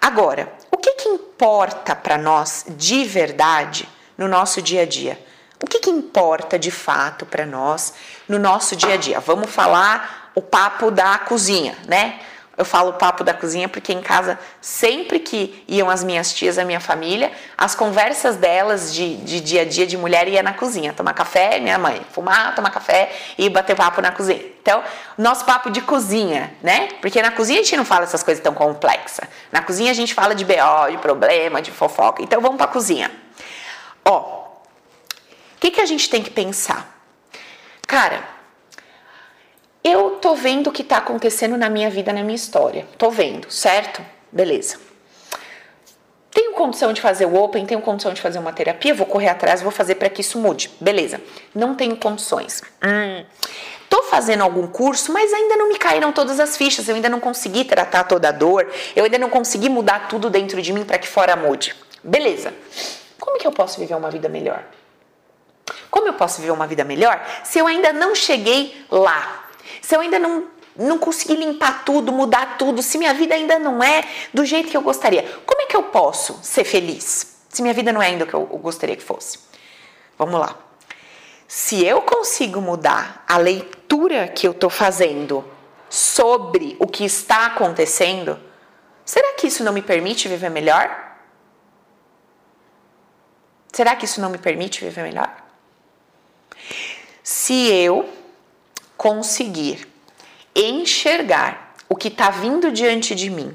[0.00, 3.88] Agora, o que, que importa para nós de verdade?
[4.16, 5.18] No nosso dia a dia.
[5.62, 7.94] O que, que importa de fato para nós
[8.28, 9.20] no nosso dia a dia?
[9.20, 12.20] Vamos falar o papo da cozinha, né?
[12.56, 16.56] Eu falo o papo da cozinha porque em casa, sempre que iam as minhas tias,
[16.56, 20.52] a minha família, as conversas delas de, de dia a dia de mulher ia na
[20.52, 24.40] cozinha, tomar café, minha mãe, fumar, tomar café e bater papo na cozinha.
[24.62, 24.84] Então,
[25.18, 26.90] nosso papo de cozinha, né?
[27.00, 29.28] Porque na cozinha a gente não fala essas coisas tão complexas.
[29.50, 32.22] Na cozinha a gente fala de BO, de problema, de fofoca.
[32.22, 33.23] Então, vamos para a cozinha.
[34.04, 37.00] Ó, o que, que a gente tem que pensar?
[37.86, 38.34] Cara,
[39.82, 42.86] eu tô vendo o que tá acontecendo na minha vida, na minha história.
[42.96, 44.02] Tô vendo, certo?
[44.32, 44.78] Beleza.
[46.30, 49.62] Tenho condição de fazer o Open, tenho condição de fazer uma terapia, vou correr atrás,
[49.62, 50.70] vou fazer para que isso mude.
[50.80, 51.20] Beleza.
[51.54, 52.62] Não tenho condições.
[52.82, 53.24] Hum.
[53.88, 57.20] Tô fazendo algum curso, mas ainda não me caíram todas as fichas, eu ainda não
[57.20, 60.98] consegui tratar toda a dor, eu ainda não consegui mudar tudo dentro de mim para
[60.98, 61.76] que fora mude.
[62.02, 62.52] Beleza.
[63.24, 64.62] Como que eu posso viver uma vida melhor?
[65.90, 69.48] Como eu posso viver uma vida melhor se eu ainda não cheguei lá?
[69.80, 70.44] Se eu ainda não,
[70.76, 74.76] não consegui limpar tudo, mudar tudo, se minha vida ainda não é do jeito que
[74.76, 75.22] eu gostaria?
[75.46, 78.34] Como é que eu posso ser feliz se minha vida não é ainda o que
[78.34, 79.38] eu gostaria que fosse?
[80.18, 80.54] Vamos lá.
[81.48, 85.42] Se eu consigo mudar a leitura que eu estou fazendo
[85.88, 88.38] sobre o que está acontecendo,
[89.02, 91.13] será que isso não me permite viver melhor?
[93.74, 95.28] Será que isso não me permite viver melhor?
[97.24, 98.08] Se eu
[98.96, 99.88] conseguir
[100.54, 103.52] enxergar o que está vindo diante de mim,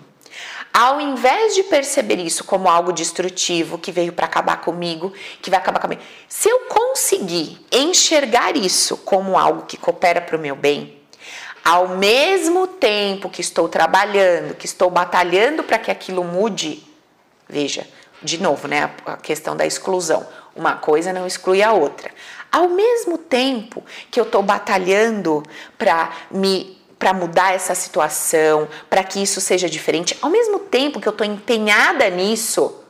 [0.74, 5.58] ao invés de perceber isso como algo destrutivo que veio para acabar comigo, que vai
[5.58, 11.00] acabar comigo, se eu conseguir enxergar isso como algo que coopera para o meu bem,
[11.64, 16.84] ao mesmo tempo que estou trabalhando, que estou batalhando para que aquilo mude,
[17.48, 17.88] veja,
[18.22, 20.28] de novo, né, a questão da exclusão.
[20.56, 22.12] Uma coisa não exclui a outra.
[22.52, 25.44] Ao mesmo tempo que eu estou batalhando
[25.78, 31.08] para me para mudar essa situação, para que isso seja diferente, ao mesmo tempo que
[31.08, 32.84] eu estou empenhada nisso,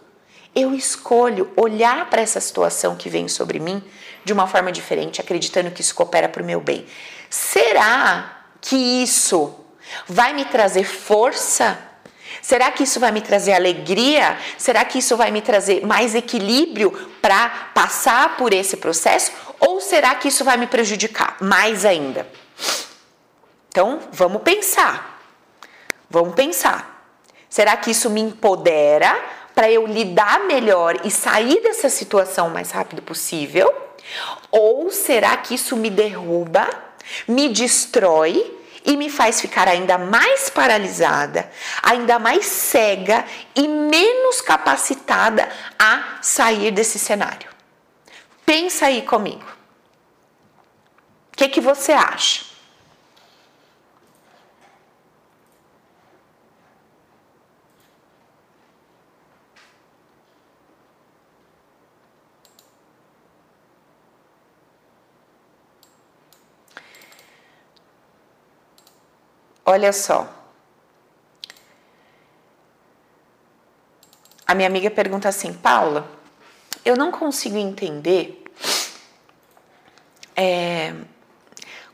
[0.55, 3.83] eu escolho olhar para essa situação que vem sobre mim
[4.25, 6.87] de uma forma diferente, acreditando que isso coopera para o meu bem.
[7.29, 9.55] Será que isso
[10.07, 11.77] vai me trazer força?
[12.49, 14.35] Será que isso vai me trazer alegria?
[14.57, 16.89] Será que isso vai me trazer mais equilíbrio
[17.21, 19.31] para passar por esse processo?
[19.59, 22.27] Ou será que isso vai me prejudicar mais ainda?
[23.67, 25.21] Então, vamos pensar.
[26.09, 27.05] Vamos pensar.
[27.47, 29.15] Será que isso me empodera
[29.53, 33.71] para eu lidar melhor e sair dessa situação o mais rápido possível?
[34.49, 36.67] Ou será que isso me derruba,
[37.27, 38.58] me destrói
[38.89, 41.47] e me faz ficar ainda mais paralisada,
[41.83, 43.23] ainda mais cega
[43.55, 45.47] e menos capacitada
[45.77, 47.47] a sair desse cenário?
[48.43, 49.45] Pensa aí comigo.
[51.31, 52.48] O que, que você acha?
[69.71, 70.27] Olha só.
[74.47, 76.09] A minha amiga pergunta assim, Paula,
[76.83, 78.45] eu não consigo entender
[80.35, 80.91] é,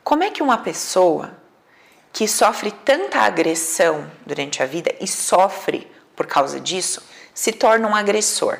[0.02, 1.36] como é que uma pessoa
[2.14, 5.86] que sofre tanta agressão durante a vida e sofre
[6.16, 7.02] por causa disso
[7.34, 8.58] se torna um agressor.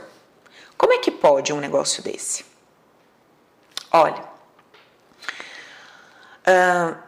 [0.76, 2.44] Como é que pode um negócio desse?
[3.90, 4.22] Olha,
[6.46, 7.05] uh,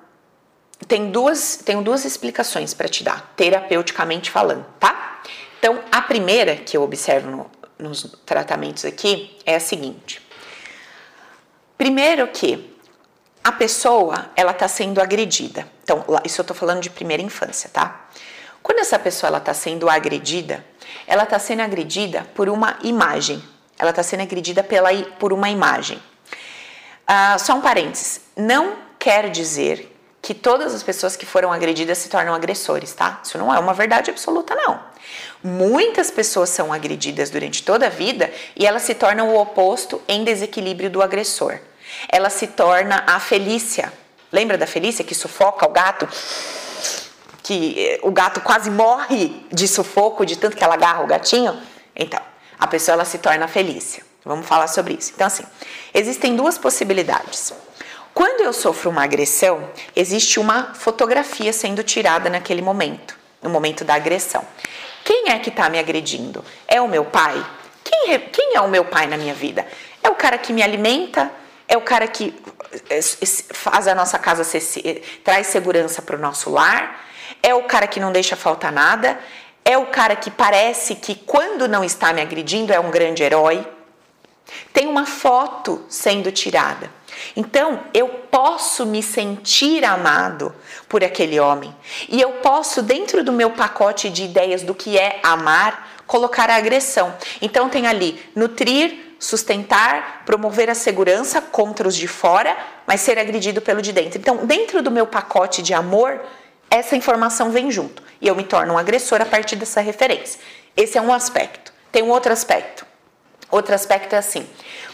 [0.87, 5.21] tem duas, tenho duas explicações para te dar, terapeuticamente falando, tá?
[5.59, 10.23] Então, a primeira que eu observo no, nos tratamentos aqui é a seguinte.
[11.77, 12.77] Primeiro que
[13.43, 15.67] a pessoa, ela tá sendo agredida.
[15.83, 18.09] Então, isso eu tô falando de primeira infância, tá?
[18.63, 20.65] Quando essa pessoa ela tá sendo agredida,
[21.07, 23.43] ela tá sendo agredida por uma imagem.
[23.79, 26.03] Ela tá sendo agredida pela, por uma imagem.
[27.07, 28.21] Ah, só um parênteses.
[28.37, 33.21] Não quer dizer que todas as pessoas que foram agredidas se tornam agressores, tá?
[33.23, 34.81] Isso não é uma verdade absoluta, não.
[35.43, 40.25] Muitas pessoas são agredidas durante toda a vida e elas se tornam o oposto em
[40.25, 41.59] desequilíbrio do agressor.
[42.09, 43.93] Ela se torna a Felícia.
[44.31, 46.09] Lembra da Felícia que sufoca o gato?
[47.43, 51.59] Que eh, o gato quase morre de sufoco de tanto que ela agarra o gatinho?
[51.97, 52.21] Então,
[52.59, 54.03] a pessoa ela se torna a Felícia.
[54.25, 55.13] Vamos falar sobre isso.
[55.15, 55.45] Então, assim,
[55.95, 57.55] existem duas possibilidades.
[58.15, 63.95] Quando eu sofro uma agressão, existe uma fotografia sendo tirada naquele momento, no momento da
[63.95, 64.45] agressão.
[65.05, 66.45] Quem é que está me agredindo?
[66.67, 67.45] É o meu pai?
[67.85, 69.67] Quem é, quem é o meu pai na minha vida?
[70.03, 71.31] É o cara que me alimenta?
[71.67, 72.35] É o cara que
[72.91, 73.01] eh,
[73.53, 77.07] faz a nossa casa ser, traz segurança para o nosso lar?
[77.43, 79.19] É o cara que não deixa faltar nada?
[79.65, 83.67] É o cara que parece que quando não está me agredindo é um grande herói?
[84.73, 86.91] Tem uma foto sendo tirada.
[87.37, 90.55] Então, eu posso me sentir amado
[90.89, 91.75] por aquele homem.
[92.09, 96.57] E eu posso, dentro do meu pacote de ideias do que é amar, colocar a
[96.57, 97.15] agressão.
[97.41, 103.61] Então, tem ali nutrir, sustentar, promover a segurança contra os de fora, mas ser agredido
[103.61, 104.19] pelo de dentro.
[104.19, 106.21] Então, dentro do meu pacote de amor,
[106.71, 108.03] essa informação vem junto.
[108.21, 110.41] E eu me torno um agressor a partir dessa referência.
[110.77, 111.73] Esse é um aspecto.
[111.91, 112.87] Tem um outro aspecto.
[113.51, 114.47] Outro aspecto é assim: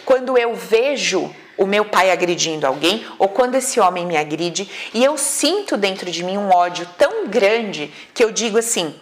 [0.05, 5.05] quando eu vejo o meu pai agredindo alguém ou quando esse homem me agride e
[5.05, 8.95] eu sinto dentro de mim um ódio tão grande que eu digo assim,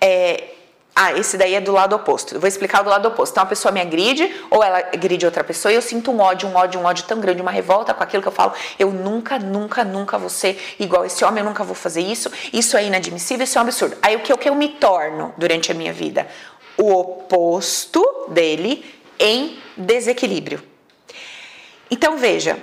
[0.00, 0.54] é,
[0.96, 2.36] ah, esse daí é do lado oposto.
[2.36, 3.32] Eu vou explicar o do lado oposto.
[3.32, 6.48] Então, a pessoa me agride ou ela agride outra pessoa e eu sinto um ódio,
[6.48, 8.52] um ódio, um ódio tão grande, uma revolta com aquilo que eu falo.
[8.78, 12.30] Eu nunca, nunca, nunca vou ser igual esse homem, eu nunca vou fazer isso.
[12.52, 13.96] Isso é inadmissível, isso é um absurdo.
[14.02, 16.28] Aí o que, o que eu me torno durante a minha vida?
[16.76, 18.84] O oposto dele
[19.18, 20.73] em desequilíbrio.
[21.94, 22.58] Então veja,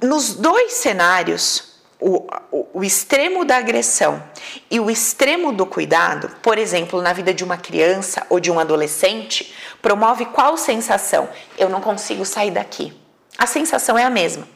[0.00, 4.22] nos dois cenários, o, o, o, extremo da agressão
[4.70, 8.60] e o extremo do cuidado, por exemplo, na vida de uma criança ou de um
[8.60, 11.28] adolescente, promove qual sensação?
[11.58, 12.92] Eu não consigo sair daqui.
[13.36, 14.46] A sensação é a mesma.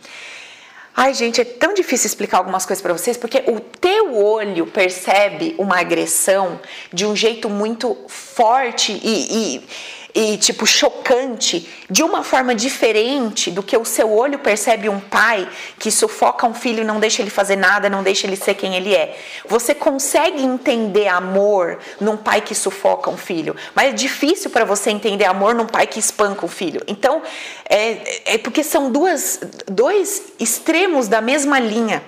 [0.94, 5.56] Ai, gente, é tão difícil explicar algumas coisas para vocês porque o teu olho percebe
[5.58, 6.60] uma agressão
[6.92, 9.68] de um jeito muito forte e, e
[10.16, 15.46] e tipo chocante de uma forma diferente do que o seu olho percebe um pai
[15.78, 18.94] que sufoca um filho não deixa ele fazer nada, não deixa ele ser quem ele
[18.94, 19.14] é.
[19.46, 24.88] Você consegue entender amor num pai que sufoca um filho, mas é difícil para você
[24.88, 26.80] entender amor num pai que espanca o filho.
[26.86, 27.22] Então,
[27.68, 32.02] é, é porque são duas, dois extremos da mesma linha.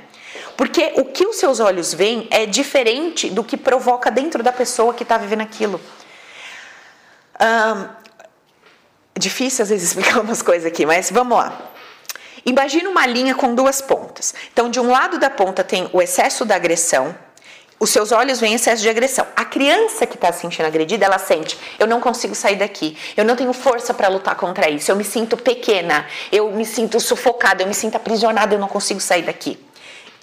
[0.56, 4.94] Porque o que os seus olhos veem é diferente do que provoca dentro da pessoa
[4.94, 5.78] que está vivendo aquilo.
[7.40, 7.97] Um,
[9.18, 11.72] difícil às vezes explicar umas coisas aqui, mas vamos lá.
[12.46, 14.34] Imagina uma linha com duas pontas.
[14.52, 17.14] Então, de um lado da ponta tem o excesso da agressão,
[17.80, 19.26] os seus olhos veem excesso de agressão.
[19.36, 23.24] A criança que está se sentindo agredida, ela sente: eu não consigo sair daqui, eu
[23.24, 27.62] não tenho força para lutar contra isso, eu me sinto pequena, eu me sinto sufocada,
[27.62, 29.58] eu me sinto aprisionada, eu não consigo sair daqui.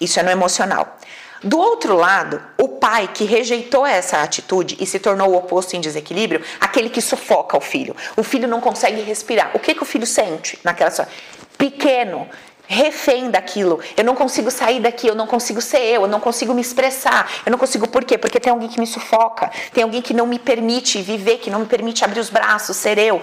[0.00, 0.98] Isso é no emocional.
[1.42, 5.80] Do outro lado, o pai que rejeitou essa atitude e se tornou o oposto em
[5.80, 7.94] desequilíbrio, aquele que sufoca o filho.
[8.16, 9.50] O filho não consegue respirar.
[9.54, 11.12] O que, que o filho sente naquela situação?
[11.58, 12.28] Pequeno,
[12.66, 13.80] refém daquilo.
[13.96, 17.30] Eu não consigo sair daqui, eu não consigo ser eu, eu não consigo me expressar.
[17.44, 18.18] Eu não consigo por quê?
[18.18, 21.60] Porque tem alguém que me sufoca, tem alguém que não me permite viver, que não
[21.60, 23.22] me permite abrir os braços, ser eu.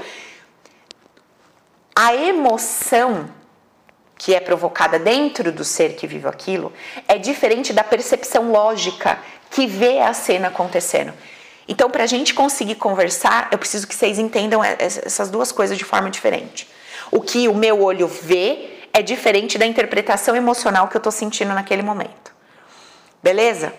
[1.95, 3.29] A emoção
[4.17, 6.71] que é provocada dentro do ser que vive aquilo
[7.07, 11.13] é diferente da percepção lógica que vê a cena acontecendo.
[11.67, 15.85] Então, para a gente conseguir conversar, eu preciso que vocês entendam essas duas coisas de
[15.85, 16.67] forma diferente.
[17.11, 21.53] O que o meu olho vê é diferente da interpretação emocional que eu estou sentindo
[21.53, 22.33] naquele momento.
[23.21, 23.73] Beleza?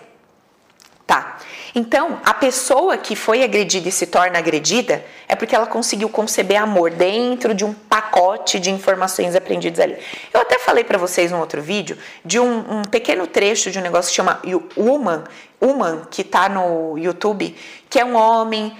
[1.05, 1.34] Tá.
[1.77, 6.61] Então, a pessoa que foi agredida e se torna agredida é porque ela conseguiu conceber
[6.61, 9.97] amor dentro de um pacote de informações aprendidas ali.
[10.33, 13.81] Eu até falei para vocês num outro vídeo de um, um, pequeno trecho de um
[13.81, 14.41] negócio que chama
[14.77, 15.25] Woman,
[15.61, 17.53] Woman que tá no YouTube,
[17.89, 18.73] que é um homem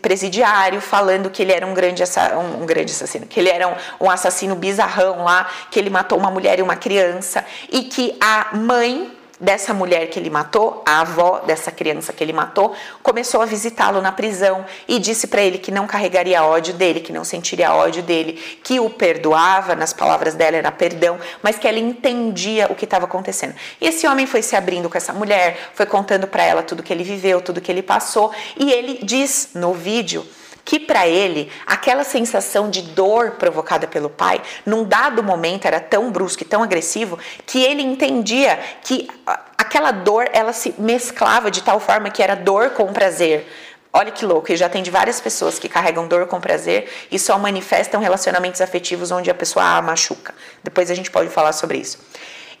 [0.00, 2.02] presidiário falando que ele era um grande,
[2.62, 6.30] um, grande assassino, que ele era um, um assassino bizarrão lá, que ele matou uma
[6.30, 11.40] mulher e uma criança e que a mãe dessa mulher que ele matou, a avó
[11.40, 15.70] dessa criança que ele matou, começou a visitá-lo na prisão e disse para ele que
[15.70, 20.56] não carregaria ódio dele, que não sentiria ódio dele, que o perdoava, nas palavras dela
[20.56, 23.54] era perdão, mas que ela entendia o que estava acontecendo.
[23.80, 26.92] E esse homem foi se abrindo com essa mulher, foi contando para ela tudo que
[26.92, 30.26] ele viveu, tudo que ele passou, e ele diz no vídeo
[30.64, 36.10] que para ele aquela sensação de dor provocada pelo pai, num dado momento era tão
[36.10, 39.08] brusco e tão agressivo que ele entendia que
[39.56, 43.46] aquela dor ela se mesclava de tal forma que era dor com prazer.
[43.92, 47.18] Olha que louco, e já tem de várias pessoas que carregam dor com prazer e
[47.18, 50.32] só manifestam relacionamentos afetivos onde a pessoa a machuca.
[50.62, 51.98] Depois a gente pode falar sobre isso.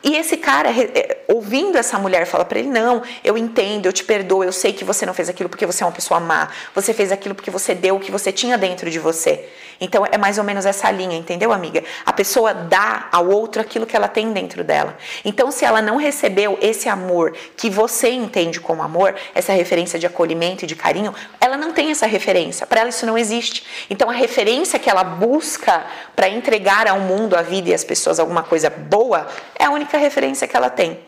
[0.02, 4.02] E esse cara, eh, ouvindo essa mulher falar para ele: Não, eu entendo, eu te
[4.02, 6.94] perdoo, eu sei que você não fez aquilo porque você é uma pessoa má, você
[6.94, 9.46] fez aquilo porque você deu o que você tinha dentro de você.
[9.80, 11.82] Então é mais ou menos essa linha, entendeu, amiga?
[12.04, 14.96] A pessoa dá ao outro aquilo que ela tem dentro dela.
[15.24, 20.06] Então, se ela não recebeu esse amor que você entende como amor, essa referência de
[20.06, 22.66] acolhimento e de carinho, ela não tem essa referência.
[22.66, 23.64] Para ela isso não existe.
[23.88, 28.20] Então, a referência que ela busca para entregar ao mundo, à vida e às pessoas
[28.20, 29.26] alguma coisa boa
[29.58, 31.00] é a única referência que ela tem.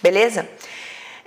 [0.00, 0.48] Beleza?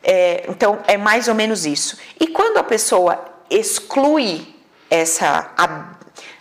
[0.02, 1.98] É, então, é mais ou menos isso.
[2.20, 4.48] E quando a pessoa exclui
[4.90, 5.52] essa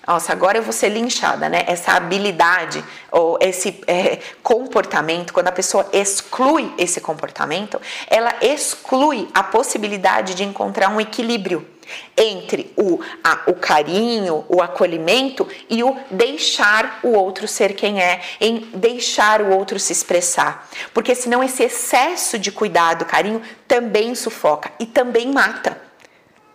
[0.09, 1.65] nossa, agora eu vou ser linchada, né?
[1.67, 2.83] Essa habilidade
[3.13, 10.45] ou esse é, comportamento, quando a pessoa exclui esse comportamento, ela exclui a possibilidade de
[10.45, 11.69] encontrar um equilíbrio
[12.17, 18.23] entre o, a, o carinho, o acolhimento e o deixar o outro ser quem é,
[18.41, 20.71] em deixar o outro se expressar.
[20.95, 25.79] Porque senão esse excesso de cuidado, carinho, também sufoca e também mata,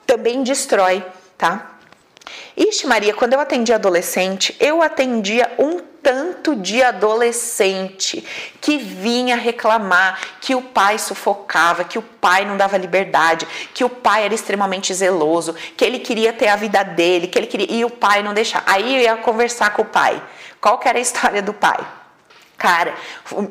[0.08, 1.06] também destrói,
[1.38, 1.73] tá?
[2.56, 8.24] Ixi, Maria, quando eu atendia adolescente, eu atendia um tanto de adolescente
[8.60, 13.90] que vinha reclamar que o pai sufocava, que o pai não dava liberdade, que o
[13.90, 17.86] pai era extremamente zeloso, que ele queria ter a vida dele, que ele queria e
[17.86, 18.66] o pai não deixava.
[18.68, 20.22] Aí eu ia conversar com o pai.
[20.60, 22.03] Qual que era a história do pai?
[22.64, 22.96] Cara,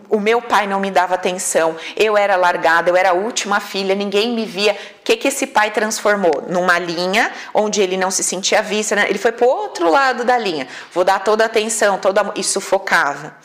[0.09, 3.95] o, meu pai não me dava atenção, eu era largada, eu era a última filha,
[3.95, 4.73] ninguém me via.
[4.73, 6.47] O que, que esse pai transformou?
[6.49, 9.05] Numa linha onde ele não se sentia vista, né?
[9.11, 10.67] ele foi para o outro lado da linha.
[10.95, 13.37] Vou dar toda a atenção, toda e sufocava.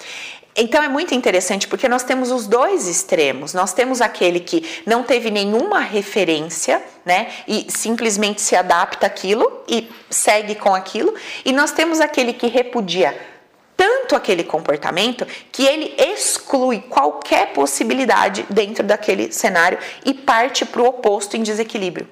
[0.56, 3.54] Então é muito interessante porque nós temos os dois extremos.
[3.54, 9.92] Nós temos aquele que não teve nenhuma referência, né, e simplesmente se adapta àquilo e
[10.10, 11.14] segue com aquilo,
[11.44, 13.37] e nós temos aquele que repudia
[13.78, 20.88] tanto aquele comportamento que ele exclui qualquer possibilidade dentro daquele cenário e parte para o
[20.88, 22.10] oposto em desequilíbrio.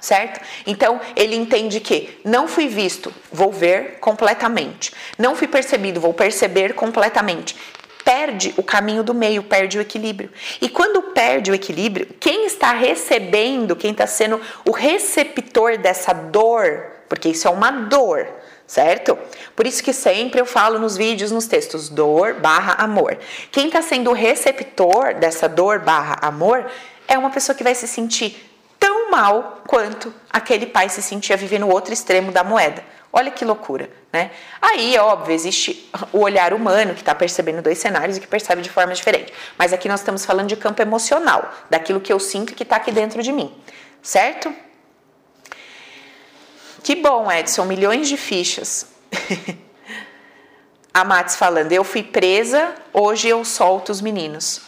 [0.00, 0.40] Certo?
[0.66, 4.92] Então ele entende que não fui visto, vou ver completamente.
[5.16, 7.56] Não fui percebido, vou perceber completamente.
[8.04, 10.30] Perde o caminho do meio, perde o equilíbrio.
[10.60, 16.92] E quando perde o equilíbrio, quem está recebendo, quem está sendo o receptor dessa dor,
[17.08, 18.26] porque isso é uma dor,
[18.68, 19.18] certo?
[19.56, 23.18] Por isso que sempre eu falo nos vídeos, nos textos, dor barra amor.
[23.50, 26.70] Quem está sendo o receptor dessa dor barra amor
[27.08, 28.36] é uma pessoa que vai se sentir
[28.78, 32.84] tão mal quanto aquele pai se sentia vivendo no outro extremo da moeda.
[33.10, 34.30] Olha que loucura, né?
[34.60, 38.68] Aí, óbvio, existe o olhar humano que está percebendo dois cenários e que percebe de
[38.68, 39.32] forma diferente.
[39.56, 42.92] Mas aqui nós estamos falando de campo emocional, daquilo que eu sinto que está aqui
[42.92, 43.50] dentro de mim,
[44.02, 44.54] certo?
[46.88, 48.86] Que bom, Edson, milhões de fichas.
[50.94, 54.62] A Matis falando, eu fui presa, hoje eu solto os meninos.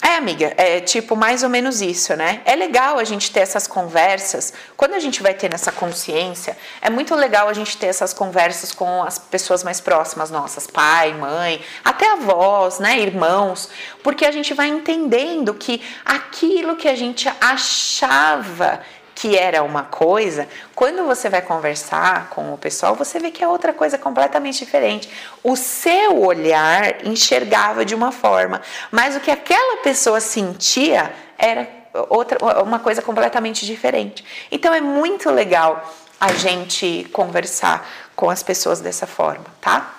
[0.00, 2.40] É, amiga, é tipo mais ou menos isso, né?
[2.46, 4.54] É legal a gente ter essas conversas.
[4.78, 8.72] Quando a gente vai ter essa consciência, é muito legal a gente ter essas conversas
[8.72, 13.68] com as pessoas mais próximas nossas, pai, mãe, até avós, né, irmãos,
[14.02, 18.80] porque a gente vai entendendo que aquilo que a gente achava
[19.20, 23.46] que era uma coisa, quando você vai conversar com o pessoal, você vê que é
[23.46, 25.10] outra coisa completamente diferente.
[25.44, 31.68] O seu olhar enxergava de uma forma, mas o que aquela pessoa sentia era
[32.08, 34.24] outra uma coisa completamente diferente.
[34.50, 39.96] Então é muito legal a gente conversar com as pessoas dessa forma, tá?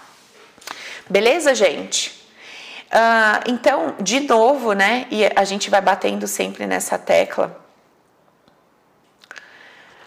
[1.07, 2.09] Beleza, gente?
[2.87, 5.05] Uh, então, de novo, né?
[5.11, 7.60] E a gente vai batendo sempre nessa tecla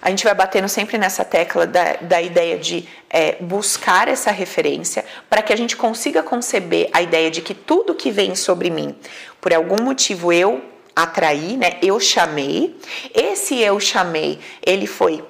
[0.05, 5.03] a gente vai batendo sempre nessa tecla da, da ideia de é, buscar essa referência
[5.31, 8.95] para que a gente consiga conceber a ideia de que tudo que vem sobre mim,
[9.41, 10.63] por algum motivo eu
[10.95, 11.79] atraí, né?
[11.83, 12.79] Eu chamei.
[13.15, 15.25] Esse eu chamei, ele foi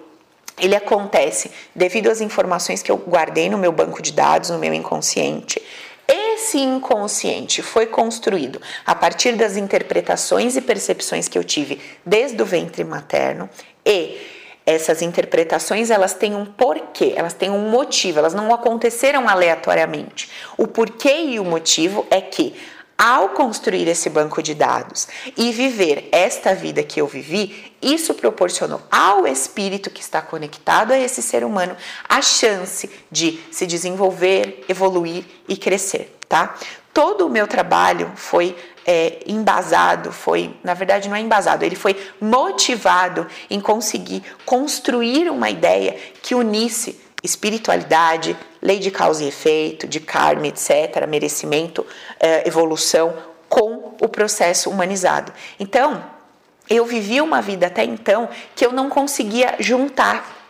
[0.59, 4.75] ele acontece devido às informações que eu guardei no meu banco de dados, no meu
[4.75, 5.61] inconsciente.
[6.07, 12.47] Esse inconsciente foi construído a partir das interpretações e percepções que eu tive desde o
[12.47, 13.49] ventre materno
[13.85, 14.34] e
[14.67, 20.31] essas interpretações elas têm um porquê, elas têm um motivo, elas não aconteceram aleatoriamente.
[20.57, 22.55] O porquê e o motivo é que
[22.97, 28.81] ao construir esse banco de dados e viver esta vida que eu vivi, isso proporcionou
[28.91, 31.77] ao espírito que está conectado a esse ser humano
[32.09, 36.55] a chance de se desenvolver, evoluir e crescer, tá?
[36.95, 41.97] Todo o meu trabalho foi é, embasado, foi, na verdade não é embasado, ele foi
[42.21, 49.99] motivado em conseguir construir uma ideia que unisse espiritualidade, lei de causa e efeito, de
[49.99, 51.85] karma, etc., merecimento,
[52.21, 53.13] é, evolução,
[53.49, 55.33] com o processo humanizado.
[55.59, 56.05] Então,
[56.69, 60.44] eu vivi uma vida até então que eu não conseguia juntar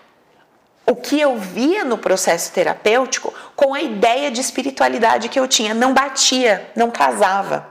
[0.86, 5.74] o que eu via no processo terapêutico com a ideia de espiritualidade que eu tinha.
[5.74, 7.66] Não batia, não casava.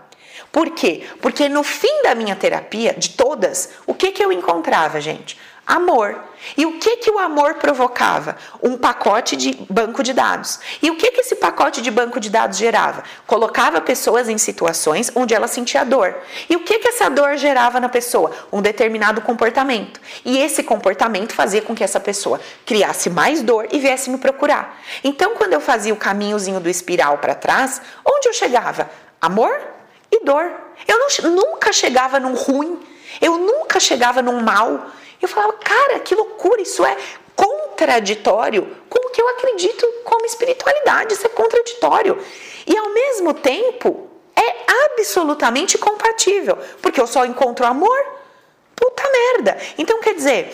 [0.51, 1.03] Por quê?
[1.22, 5.38] Porque no fim da minha terapia, de todas, o que, que eu encontrava, gente?
[5.66, 6.22] Amor.
[6.57, 8.36] E o que que o amor provocava?
[8.61, 10.59] Um pacote de banco de dados.
[10.82, 13.03] E o que que esse pacote de banco de dados gerava?
[13.26, 16.16] Colocava pessoas em situações onde ela sentia dor.
[16.49, 18.32] E o que que essa dor gerava na pessoa?
[18.51, 20.01] Um determinado comportamento.
[20.26, 24.82] E esse comportamento fazia com que essa pessoa criasse mais dor e viesse me procurar.
[25.03, 28.89] Então, quando eu fazia o caminhozinho do espiral para trás, onde eu chegava?
[29.22, 29.74] Amor?
[30.16, 30.51] e dor.
[30.88, 32.80] Eu não, nunca chegava num ruim,
[33.22, 34.88] eu nunca chegava num mal.
[35.24, 36.97] Eu falava, cara, que loucura, isso é
[37.34, 42.21] contraditório com o que eu acredito como espiritualidade, isso é contraditório.
[42.67, 47.97] E ao mesmo tempo, é absolutamente compatível, porque eu só encontro amor.
[48.76, 49.57] Puta merda.
[49.78, 50.53] Então, quer dizer,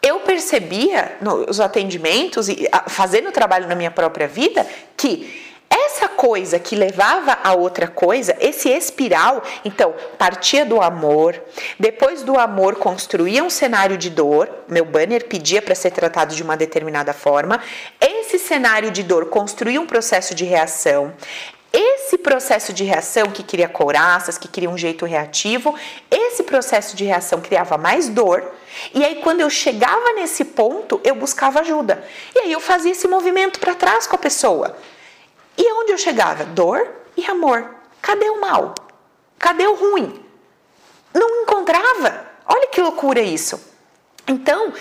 [0.00, 4.64] eu percebia nos atendimentos e fazendo trabalho na minha própria vida
[4.96, 11.40] que essa coisa que levava a outra coisa, esse espiral, então, partia do amor,
[11.78, 16.42] depois do amor construía um cenário de dor, meu banner pedia para ser tratado de
[16.42, 17.60] uma determinada forma,
[18.00, 21.12] esse cenário de dor construía um processo de reação,
[21.72, 25.74] esse processo de reação que cria couraças, que cria um jeito reativo,
[26.08, 28.52] esse processo de reação criava mais dor.
[28.94, 32.04] E aí, quando eu chegava nesse ponto, eu buscava ajuda.
[32.32, 34.76] E aí, eu fazia esse movimento para trás com a pessoa.
[35.56, 36.44] E onde eu chegava?
[36.44, 37.74] Dor e amor.
[38.00, 38.74] Cadê o mal?
[39.38, 40.20] Cadê o ruim?
[41.12, 42.26] Não encontrava.
[42.46, 43.60] Olha que loucura isso.
[44.26, 44.72] Então,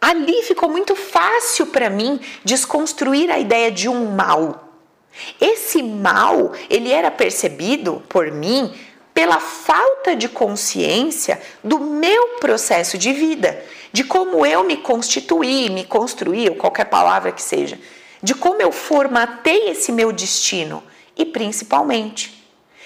[0.00, 4.68] ali ficou muito fácil para mim desconstruir a ideia de um mal.
[5.40, 8.72] Esse mal, ele era percebido por mim
[9.12, 15.84] pela falta de consciência do meu processo de vida, de como eu me constituí, me
[15.84, 17.78] construí, ou qualquer palavra que seja
[18.22, 20.82] de como eu formatei esse meu destino
[21.16, 22.38] e principalmente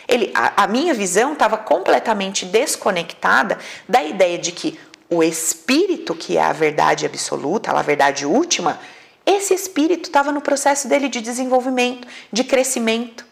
[0.08, 3.58] ele, a, a minha visão estava completamente desconectada
[3.88, 4.78] da ideia de que
[5.08, 8.80] o espírito, que é a verdade absoluta, a verdade última,
[9.24, 13.24] esse espírito estava no processo dele de desenvolvimento, de crescimento.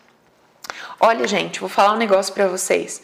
[1.01, 3.03] Olha, gente, vou falar um negócio para vocês.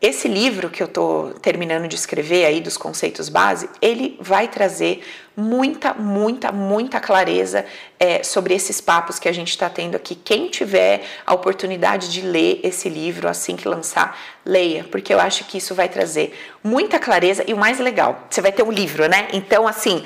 [0.00, 5.02] Esse livro que eu estou terminando de escrever aí dos conceitos base, ele vai trazer
[5.34, 7.64] muita, muita, muita clareza
[7.98, 10.14] é, sobre esses papos que a gente está tendo aqui.
[10.14, 15.44] Quem tiver a oportunidade de ler esse livro assim que lançar, leia, porque eu acho
[15.44, 19.08] que isso vai trazer muita clareza e o mais legal, você vai ter um livro,
[19.08, 19.28] né?
[19.32, 20.04] Então, assim,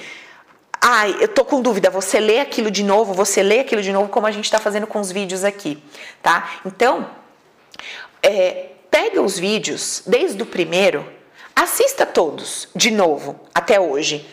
[0.80, 4.08] ai, eu tô com dúvida, você lê aquilo de novo, você lê aquilo de novo,
[4.08, 5.82] como a gente está fazendo com os vídeos aqui,
[6.22, 6.48] tá?
[6.64, 7.10] Então,
[8.22, 11.06] é, pega os vídeos desde o primeiro,
[11.54, 14.26] assista todos de novo até hoje.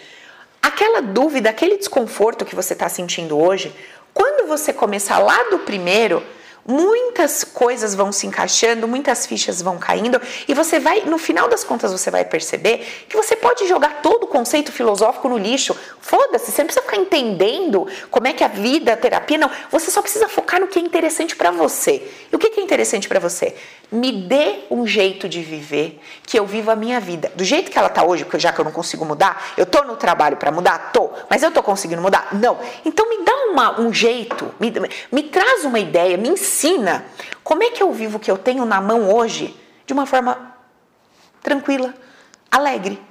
[0.61, 3.73] Aquela dúvida, aquele desconforto que você está sentindo hoje,
[4.13, 6.23] quando você começar lá do primeiro,
[6.67, 11.63] muitas coisas vão se encaixando, muitas fichas vão caindo e você vai, no final das
[11.63, 15.75] contas, você vai perceber que você pode jogar todo o conceito filosófico no lixo.
[16.01, 19.49] Foda-se, você não precisa ficar entendendo como é que a vida, a terapia, não.
[19.71, 22.05] Você só precisa focar no que é interessante para você.
[22.31, 23.55] E o que é interessante para você?
[23.89, 27.31] Me dê um jeito de viver que eu vivo a minha vida.
[27.35, 29.83] Do jeito que ela tá hoje, porque já que eu não consigo mudar, eu tô
[29.83, 30.91] no trabalho para mudar?
[30.91, 31.09] Tô.
[31.29, 32.29] Mas eu tô conseguindo mudar?
[32.33, 32.57] Não.
[32.83, 34.73] Então me dá uma, um jeito, me,
[35.11, 36.56] me traz uma ideia, me ensina
[37.43, 39.55] como é que eu vivo o que eu tenho na mão hoje
[39.85, 40.55] de uma forma
[41.41, 41.93] tranquila,
[42.51, 43.01] alegre,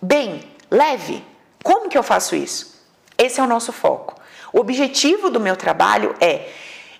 [0.00, 1.24] bem, leve.
[1.62, 2.80] Como que eu faço isso?
[3.16, 4.20] Esse é o nosso foco.
[4.52, 6.48] O objetivo do meu trabalho é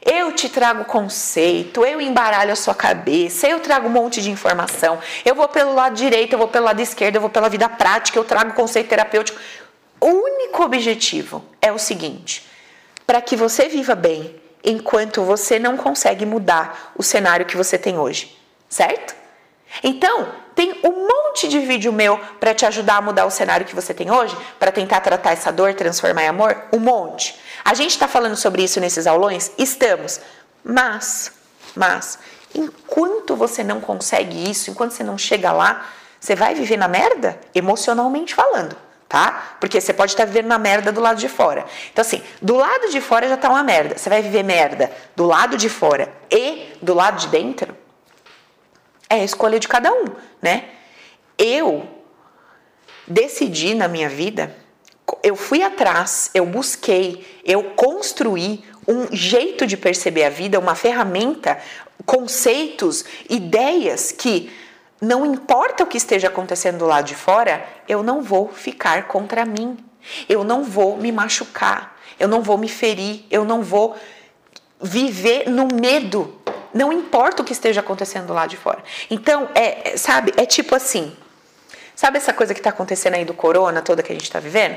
[0.04, 4.98] eu te trago conceito, eu embaralho a sua cabeça, eu trago um monte de informação.
[5.24, 8.18] Eu vou pelo lado direito, eu vou pelo lado esquerdo, eu vou pela vida prática,
[8.18, 9.38] eu trago conceito terapêutico.
[10.00, 12.46] O único objetivo é o seguinte:
[13.06, 17.98] para que você viva bem enquanto você não consegue mudar o cenário que você tem
[17.98, 18.36] hoje,
[18.68, 19.14] certo?
[19.82, 23.74] Então, tem um monte de vídeo meu para te ajudar a mudar o cenário que
[23.74, 27.38] você tem hoje, para tentar tratar essa dor, transformar em amor, um monte.
[27.64, 29.52] A gente está falando sobre isso nesses aulões?
[29.58, 30.20] Estamos.
[30.62, 31.32] Mas,
[31.74, 32.18] mas,
[32.54, 35.86] enquanto você não consegue isso, enquanto você não chega lá,
[36.18, 38.76] você vai viver na merda, emocionalmente falando
[39.14, 39.56] tá?
[39.60, 41.64] Porque você pode estar vivendo uma merda do lado de fora.
[41.92, 43.96] Então, assim, do lado de fora já tá uma merda.
[43.96, 47.76] Você vai viver merda do lado de fora e do lado de dentro?
[49.08, 50.06] É a escolha de cada um,
[50.42, 50.64] né?
[51.38, 51.88] Eu
[53.06, 54.52] decidi na minha vida,
[55.22, 61.56] eu fui atrás, eu busquei, eu construí um jeito de perceber a vida, uma ferramenta,
[62.04, 64.50] conceitos, ideias que
[65.00, 69.44] não importa o que esteja acontecendo do lado de fora, eu não vou ficar contra
[69.44, 69.76] mim.
[70.28, 71.96] Eu não vou me machucar.
[72.18, 73.24] Eu não vou me ferir.
[73.30, 73.96] Eu não vou
[74.80, 76.40] viver no medo.
[76.72, 78.82] Não importa o que esteja acontecendo do lado de fora.
[79.10, 81.16] Então, é, é sabe, é tipo assim.
[81.94, 84.76] Sabe essa coisa que está acontecendo aí do corona toda que a gente está vivendo?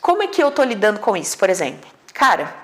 [0.00, 1.90] Como é que eu estou lidando com isso, por exemplo?
[2.14, 2.54] Cara,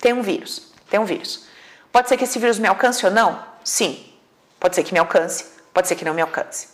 [0.00, 0.72] tem um vírus.
[0.90, 1.46] Tem um vírus.
[1.92, 3.44] Pode ser que esse vírus me alcance ou não?
[3.62, 4.04] Sim.
[4.58, 6.68] Pode ser que me alcance pode ser que não me alcance.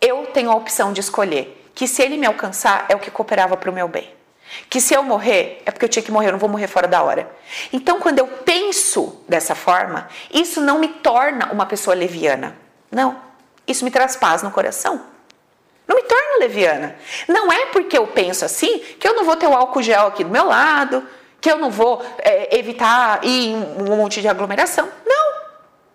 [0.00, 3.56] Eu tenho a opção de escolher que se ele me alcançar é o que cooperava
[3.56, 4.14] para o meu bem.
[4.70, 6.86] Que se eu morrer é porque eu tinha que morrer, eu não vou morrer fora
[6.86, 7.28] da hora.
[7.72, 12.56] Então, quando eu penso dessa forma, isso não me torna uma pessoa leviana.
[12.90, 13.20] Não.
[13.66, 15.02] Isso me traz paz no coração.
[15.86, 16.96] Não me torna leviana.
[17.28, 20.24] Não é porque eu penso assim que eu não vou ter o álcool gel aqui
[20.24, 21.06] do meu lado,
[21.40, 24.88] que eu não vou é, evitar ir em um monte de aglomeração.
[25.04, 25.34] Não.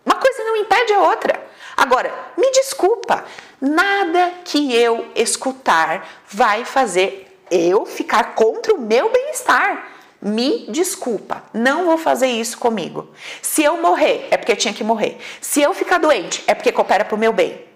[0.06, 1.51] Uma coisa não impede a outra.
[1.76, 3.24] Agora, me desculpa,
[3.60, 9.90] nada que eu escutar vai fazer eu ficar contra o meu bem-estar.
[10.22, 13.10] Me desculpa, não vou fazer isso comigo.
[13.42, 15.18] Se eu morrer, é porque tinha que morrer.
[15.42, 17.71] Se eu ficar doente, é porque coopera para o meu bem.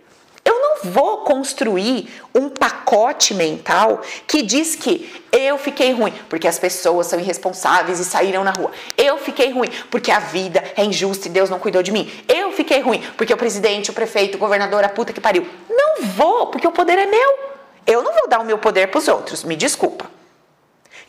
[0.86, 7.20] Vou construir um pacote mental que diz que eu fiquei ruim porque as pessoas são
[7.20, 8.72] irresponsáveis e saíram na rua.
[8.98, 12.10] Eu fiquei ruim porque a vida é injusta e Deus não cuidou de mim.
[12.28, 15.48] Eu fiquei ruim porque o presidente, o prefeito, o governador, a puta que pariu.
[15.70, 17.40] Não vou, porque o poder é meu.
[17.88, 20.10] Eu não vou dar o meu poder para os outros, me desculpa.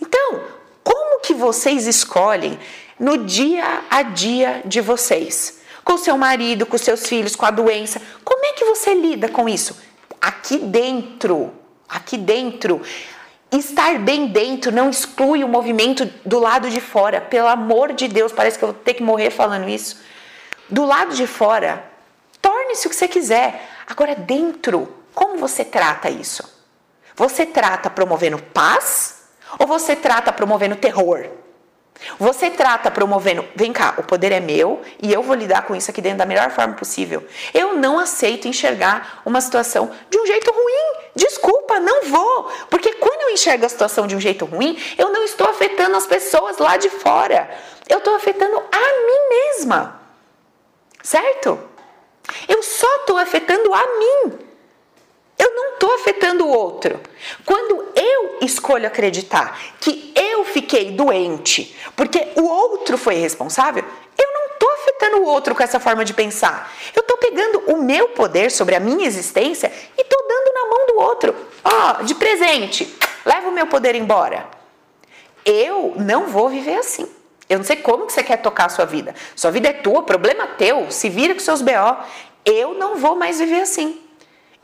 [0.01, 0.43] Então,
[0.83, 2.59] como que vocês escolhem
[2.99, 5.56] no dia a dia de vocês?
[5.87, 8.03] Com seu marido, com seus filhos, com a doença.
[8.24, 9.80] Como é que você lida com isso?
[10.20, 11.53] Aqui dentro,
[11.89, 12.82] aqui dentro.
[13.53, 17.20] Estar bem dentro não exclui o movimento do lado de fora.
[17.20, 20.01] Pelo amor de Deus, parece que eu vou ter que morrer falando isso.
[20.68, 21.84] Do lado de fora,
[22.43, 23.70] torne-se o que você quiser.
[23.87, 26.43] Agora, dentro, como você trata isso?
[27.14, 31.28] Você trata promovendo paz ou você trata promovendo terror?
[32.19, 35.91] Você trata promovendo, vem cá, o poder é meu e eu vou lidar com isso
[35.91, 37.27] aqui dentro da melhor forma possível.
[37.53, 41.07] Eu não aceito enxergar uma situação de um jeito ruim.
[41.15, 42.51] Desculpa, não vou.
[42.71, 46.07] Porque quando eu enxergo a situação de um jeito ruim, eu não estou afetando as
[46.07, 47.51] pessoas lá de fora.
[47.89, 50.01] Eu estou afetando a mim mesma.
[51.03, 51.59] Certo?
[52.49, 54.39] Eu só estou afetando a mim.
[55.39, 57.01] Eu não estou afetando o outro.
[57.45, 63.84] Quando eu escolho acreditar que eu fiquei doente porque o outro foi responsável,
[64.18, 66.72] eu não estou afetando o outro com essa forma de pensar.
[66.95, 70.87] Eu estou pegando o meu poder sobre a minha existência e estou dando na mão
[70.87, 71.34] do outro.
[71.64, 74.47] Ó, oh, de presente, leva o meu poder embora.
[75.45, 77.09] Eu não vou viver assim.
[77.49, 79.14] Eu não sei como que você quer tocar a sua vida.
[79.37, 80.91] Sua vida é tua, problema teu.
[80.91, 81.97] Se vira com seus BO.
[82.45, 84.01] Eu não vou mais viver assim.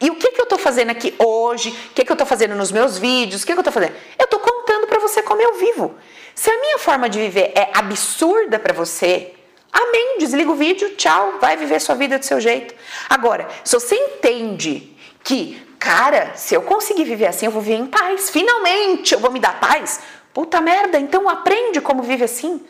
[0.03, 1.71] E o que, que eu estou fazendo aqui hoje?
[1.71, 3.43] O que, que eu estou fazendo nos meus vídeos?
[3.43, 3.95] O que, que eu estou fazendo?
[4.19, 5.95] Eu estou contando para você como eu vivo.
[6.35, 9.33] Se a minha forma de viver é absurda para você,
[9.73, 12.75] amém, desliga o vídeo, tchau, vai viver sua vida do seu jeito.
[13.09, 14.93] Agora, se você entende
[15.23, 19.31] que, cara, se eu conseguir viver assim, eu vou viver em paz, finalmente eu vou
[19.31, 20.01] me dar paz,
[20.35, 22.61] puta merda, então aprende como vive assim.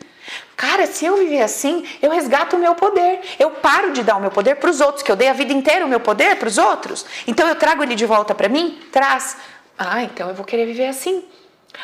[0.55, 3.19] Cara, se eu viver assim, eu resgato o meu poder.
[3.39, 5.51] Eu paro de dar o meu poder para os outros, que eu dei a vida
[5.51, 7.05] inteira o meu poder para os outros.
[7.27, 8.79] Então eu trago ele de volta para mim?
[8.91, 9.37] Traz.
[9.77, 11.25] Ah, então eu vou querer viver assim.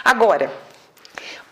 [0.06, 0.52] Agora,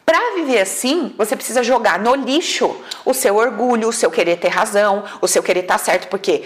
[0.06, 4.50] para viver assim, você precisa jogar no lixo o seu orgulho, o seu querer ter
[4.50, 6.46] razão, o seu querer estar tá certo, porque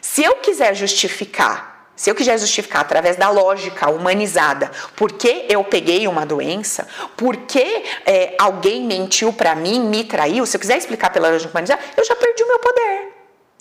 [0.00, 5.64] se eu quiser justificar se eu quiser justificar através da lógica humanizada por que eu
[5.64, 6.86] peguei uma doença,
[7.16, 11.50] por que é, alguém mentiu para mim, me traiu, se eu quiser explicar pela lógica
[11.50, 13.08] humanizada, eu já perdi o meu poder.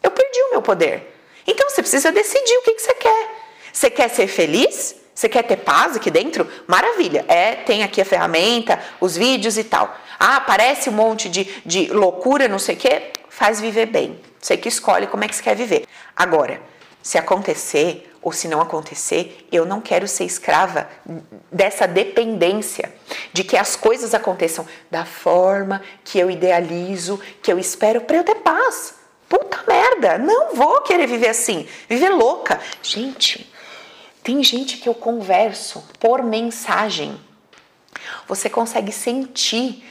[0.04, 1.16] Eu perdi o meu poder.
[1.48, 3.30] Então você precisa decidir o que, que você quer.
[3.72, 4.96] Você quer ser feliz?
[5.14, 6.48] Você quer ter paz aqui dentro?
[6.68, 7.24] Maravilha.
[7.28, 9.96] É, tem aqui a ferramenta, os vídeos e tal.
[10.20, 13.14] Ah, parece um monte de, de loucura, não sei o quê.
[13.30, 14.20] Faz viver bem.
[14.40, 15.86] Você que escolhe como é que você quer viver.
[16.16, 16.62] Agora,
[17.02, 20.90] se acontecer ou se não acontecer, eu não quero ser escrava
[21.52, 22.92] dessa dependência
[23.32, 28.24] de que as coisas aconteçam da forma que eu idealizo, que eu espero para eu
[28.24, 28.96] ter paz.
[29.30, 32.60] Puta merda, não vou querer viver assim, viver louca.
[32.82, 33.48] Gente,
[34.24, 37.22] tem gente que eu converso por mensagem.
[38.28, 39.88] Você consegue sentir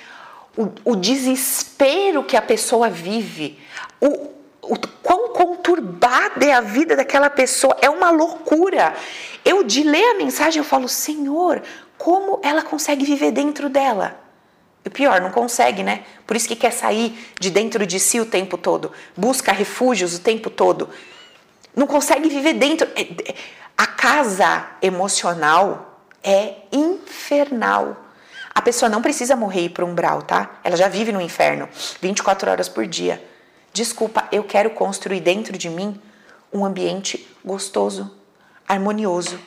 [0.56, 3.60] o, o desespero que a pessoa vive,
[4.00, 4.33] o,
[4.68, 8.94] o quão conturbada é a vida daquela pessoa, é uma loucura.
[9.44, 11.62] Eu de ler a mensagem eu falo, Senhor,
[11.98, 14.20] como ela consegue viver dentro dela?
[14.84, 16.04] E pior, não consegue, né?
[16.26, 20.20] Por isso que quer sair de dentro de si o tempo todo, busca refúgios o
[20.20, 20.90] tempo todo.
[21.74, 22.88] Não consegue viver dentro.
[22.94, 23.34] É, é,
[23.76, 27.96] a casa emocional é infernal.
[28.54, 30.60] A pessoa não precisa morrer para um umbral, tá?
[30.62, 31.68] Ela já vive no inferno
[32.00, 33.22] 24 horas por dia.
[33.74, 36.00] Desculpa, eu quero construir dentro de mim
[36.52, 38.16] um ambiente gostoso,
[38.68, 39.40] harmonioso.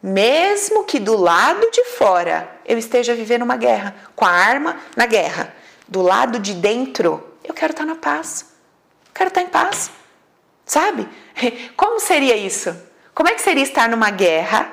[0.00, 5.04] Mesmo que do lado de fora eu esteja vivendo uma guerra, com a arma na
[5.04, 5.52] guerra,
[5.88, 8.52] do lado de dentro eu quero estar na paz.
[9.12, 9.90] Quero estar em paz.
[10.64, 11.08] Sabe?
[11.76, 12.72] Como seria isso?
[13.12, 14.70] Como é que seria estar numa guerra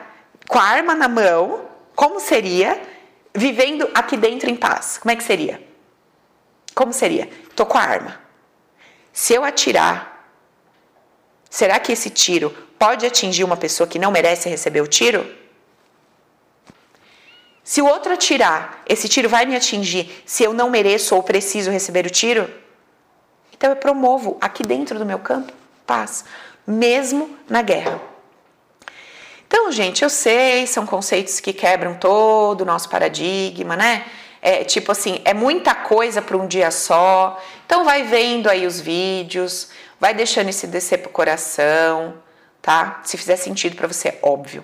[0.48, 1.68] com a arma na mão?
[1.96, 2.80] Como seria
[3.34, 5.00] vivendo aqui dentro em paz?
[5.00, 5.60] Como é que seria?
[6.76, 7.28] Como seria?
[7.56, 8.27] Tô com a arma.
[9.18, 10.30] Se eu atirar,
[11.50, 15.28] será que esse tiro pode atingir uma pessoa que não merece receber o tiro?
[17.64, 21.72] Se o outro atirar, esse tiro vai me atingir se eu não mereço ou preciso
[21.72, 22.48] receber o tiro?
[23.52, 25.52] Então eu promovo aqui dentro do meu campo
[25.84, 26.24] paz,
[26.68, 28.00] mesmo na guerra.
[29.48, 34.06] Então, gente, eu sei, são conceitos que quebram todo o nosso paradigma, né?
[34.48, 37.38] É, tipo assim, é muita coisa para um dia só.
[37.66, 42.14] Então vai vendo aí os vídeos, vai deixando isso descer pro coração,
[42.62, 43.02] tá?
[43.04, 44.64] Se fizer sentido para você, óbvio.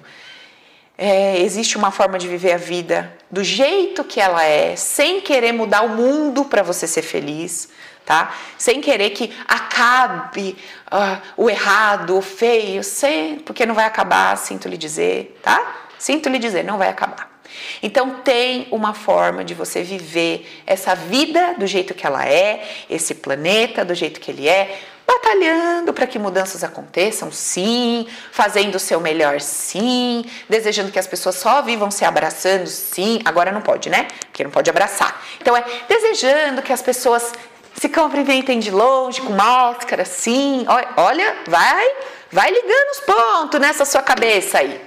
[0.97, 5.51] É, existe uma forma de viver a vida do jeito que ela é, sem querer
[5.51, 7.67] mudar o mundo para você ser feliz,
[8.05, 8.34] tá?
[8.57, 10.55] Sem querer que acabe
[10.93, 15.75] uh, o errado, o feio, sei, porque não vai acabar, sinto lhe dizer, tá?
[15.99, 17.32] Sinto lhe dizer, não vai acabar.
[17.82, 23.16] Então tem uma forma de você viver essa vida do jeito que ela é, esse
[23.16, 28.99] planeta do jeito que ele é, batalhando para que mudanças aconteçam, sim, fazendo o seu
[28.99, 33.20] melhor, sim, desejando que as pessoas só vivam se abraçando, sim.
[33.26, 34.08] Agora não pode, né?
[34.28, 35.22] Porque não pode abraçar.
[35.41, 37.34] Então é desejando que as pessoas
[37.76, 40.66] se cumprimentem de longe, com máscara, sim.
[40.95, 41.91] Olha, vai,
[42.32, 44.80] vai ligando os pontos nessa sua cabeça aí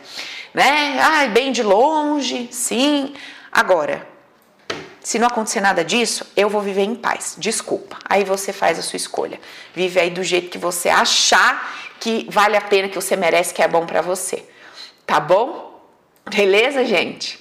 [0.57, 0.99] né?
[0.99, 3.13] Ai, bem de longe, sim.
[3.53, 4.09] Agora,
[5.03, 7.35] se não acontecer nada disso, eu vou viver em paz.
[7.37, 7.99] Desculpa.
[8.09, 9.39] Aí você faz a sua escolha.
[9.75, 13.63] Vive aí do jeito que você achar que vale a pena, que você merece, que
[13.63, 14.49] é bom para você.
[15.05, 15.79] Tá bom?
[16.31, 17.39] Beleza, gente?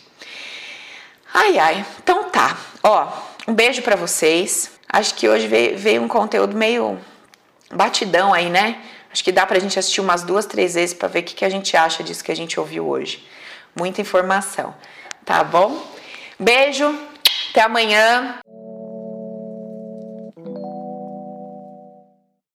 [1.34, 1.86] Ai, ai.
[2.04, 2.58] Então tá.
[2.84, 3.08] Ó,
[3.48, 4.72] um beijo para vocês.
[4.90, 7.00] Acho que hoje veio, veio um conteúdo meio
[7.72, 8.78] batidão aí, né?
[9.16, 11.46] Acho que dá pra gente assistir umas duas, três vezes para ver o que, que
[11.46, 13.26] a gente acha disso que a gente ouviu hoje.
[13.74, 14.76] Muita informação,
[15.24, 15.82] tá bom?
[16.38, 16.94] Beijo,
[17.50, 18.40] até amanhã.